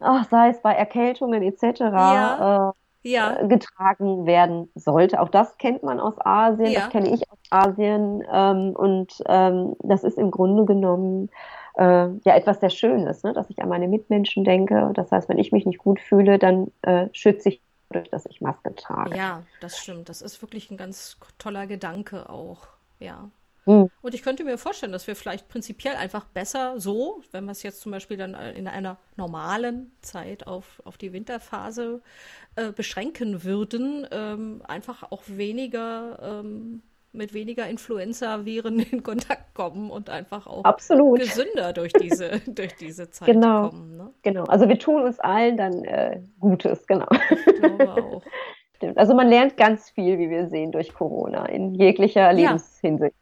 ach, 0.00 0.28
sei 0.30 0.50
es 0.50 0.60
bei 0.60 0.74
Erkältungen 0.74 1.42
etc. 1.42 1.80
Ja. 1.80 2.74
Äh, 3.04 3.10
ja. 3.10 3.46
Getragen 3.46 4.26
werden 4.26 4.70
sollte. 4.74 5.20
Auch 5.20 5.28
das 5.28 5.58
kennt 5.58 5.82
man 5.82 6.00
aus 6.00 6.14
Asien, 6.18 6.70
ja. 6.70 6.80
das 6.80 6.90
kenne 6.90 7.14
ich 7.14 7.30
aus 7.30 7.38
Asien 7.50 8.22
ähm, 8.32 8.74
und 8.76 9.22
ähm, 9.26 9.76
das 9.80 10.04
ist 10.04 10.18
im 10.18 10.30
Grunde 10.30 10.64
genommen 10.64 11.30
äh, 11.76 12.08
ja 12.24 12.36
etwas 12.36 12.60
sehr 12.60 12.70
Schönes, 12.70 13.22
ne? 13.22 13.32
dass 13.32 13.50
ich 13.50 13.60
an 13.60 13.68
meine 13.68 13.88
Mitmenschen 13.88 14.44
denke. 14.44 14.90
Das 14.94 15.10
heißt, 15.10 15.28
wenn 15.28 15.38
ich 15.38 15.52
mich 15.52 15.66
nicht 15.66 15.78
gut 15.78 16.00
fühle, 16.00 16.38
dann 16.38 16.70
äh, 16.82 17.08
schütze 17.12 17.50
ich 17.50 17.60
dadurch, 17.88 18.10
dass 18.10 18.26
ich 18.26 18.40
Maske 18.40 18.74
trage. 18.74 19.16
Ja, 19.16 19.42
das 19.60 19.78
stimmt. 19.78 20.08
Das 20.08 20.22
ist 20.22 20.40
wirklich 20.42 20.70
ein 20.70 20.76
ganz 20.76 21.18
toller 21.38 21.66
Gedanke 21.66 22.28
auch. 22.28 22.66
Ja. 22.98 23.30
Hm. 23.64 23.88
Und 24.02 24.14
ich 24.14 24.22
könnte 24.22 24.44
mir 24.44 24.58
vorstellen, 24.58 24.92
dass 24.92 25.06
wir 25.06 25.14
vielleicht 25.14 25.48
prinzipiell 25.48 25.94
einfach 25.94 26.24
besser 26.24 26.80
so, 26.80 27.22
wenn 27.30 27.44
wir 27.44 27.52
es 27.52 27.62
jetzt 27.62 27.80
zum 27.80 27.92
Beispiel 27.92 28.16
dann 28.16 28.34
in 28.34 28.66
einer 28.66 28.98
normalen 29.16 29.92
Zeit 30.00 30.46
auf, 30.46 30.82
auf 30.84 30.98
die 30.98 31.12
Winterphase 31.12 32.02
äh, 32.56 32.72
beschränken 32.72 33.44
würden, 33.44 34.06
ähm, 34.10 34.62
einfach 34.66 35.10
auch 35.10 35.22
weniger 35.26 36.18
ähm, 36.42 36.82
mit 37.12 37.34
weniger 37.34 37.68
Influenza-Viren 37.68 38.80
in 38.80 39.02
Kontakt 39.02 39.54
kommen 39.54 39.90
und 39.90 40.08
einfach 40.08 40.46
auch 40.46 40.64
Absolut. 40.64 41.20
gesünder 41.20 41.72
durch 41.72 41.92
diese, 41.92 42.40
durch 42.46 42.74
diese 42.76 43.10
Zeit 43.10 43.26
genau. 43.26 43.68
kommen. 43.68 43.96
Ne? 43.96 44.10
Genau, 44.22 44.44
also 44.44 44.68
wir 44.68 44.78
tun 44.78 45.02
uns 45.02 45.20
allen 45.20 45.56
dann 45.56 45.84
äh, 45.84 46.20
Gutes, 46.40 46.86
genau. 46.86 47.08
Ich 47.30 47.60
glaube 47.60 47.92
auch. 47.92 48.22
Stimmt. 48.76 48.98
Also 48.98 49.14
man 49.14 49.28
lernt 49.28 49.56
ganz 49.56 49.90
viel, 49.90 50.18
wie 50.18 50.28
wir 50.28 50.48
sehen, 50.48 50.72
durch 50.72 50.92
Corona 50.92 51.46
in 51.46 51.74
jeglicher 51.74 52.32
Lebenshinsicht. 52.32 53.14
Ja, 53.14 53.21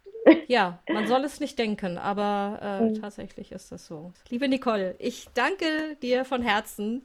man 0.93 1.07
soll 1.07 1.25
es 1.25 1.41
nicht 1.41 1.59
denken, 1.59 1.97
aber 1.99 2.59
äh, 2.63 2.85
mhm. 2.85 3.01
tatsächlich 3.01 3.53
ist 3.53 3.73
das 3.73 3.87
so. 3.87 4.13
Liebe 4.29 4.49
Nicole, 4.49 4.95
ich 4.99 5.29
danke 5.35 5.97
dir 6.03 6.25
von 6.25 6.43
Herzen 6.43 7.03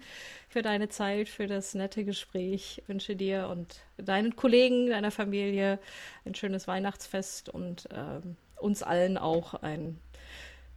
für 0.49 0.61
deine 0.61 0.89
Zeit, 0.89 1.29
für 1.29 1.47
das 1.47 1.75
nette 1.75 2.03
Gespräch. 2.03 2.79
Ich 2.81 2.89
wünsche 2.89 3.15
dir 3.15 3.47
und 3.49 3.79
deinen 3.97 4.35
Kollegen, 4.35 4.89
deiner 4.89 5.11
Familie 5.11 5.79
ein 6.25 6.35
schönes 6.35 6.67
Weihnachtsfest 6.67 7.49
und 7.49 7.89
äh, 7.91 8.21
uns 8.59 8.83
allen 8.83 9.17
auch 9.17 9.53
ein 9.55 9.99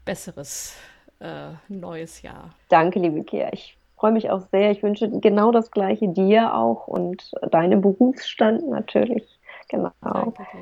besseres 0.05 0.77
äh, 1.21 1.51
neues 1.69 2.23
Jahr. 2.23 2.55
Danke, 2.69 2.99
liebe 2.99 3.25
Kia. 3.25 3.53
Ich 3.53 3.77
freue 3.97 4.13
mich 4.13 4.31
auch 4.31 4.43
sehr. 4.53 4.71
Ich 4.71 4.83
wünsche 4.83 5.09
genau 5.09 5.51
das 5.51 5.71
Gleiche 5.71 6.09
dir 6.09 6.55
auch 6.55 6.87
und 6.87 7.33
deinem 7.51 7.81
Berufsstand 7.81 8.69
natürlich 8.69 9.38
genau, 9.69 9.93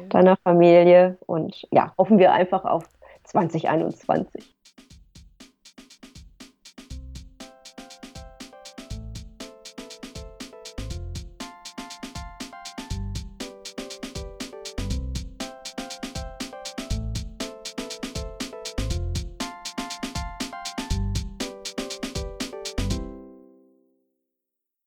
deiner 0.08 0.36
Familie 0.38 1.18
und 1.26 1.66
ja, 1.70 1.92
hoffen 1.98 2.18
wir 2.18 2.32
einfach 2.32 2.64
auf 2.64 2.84
2021. 3.24 4.55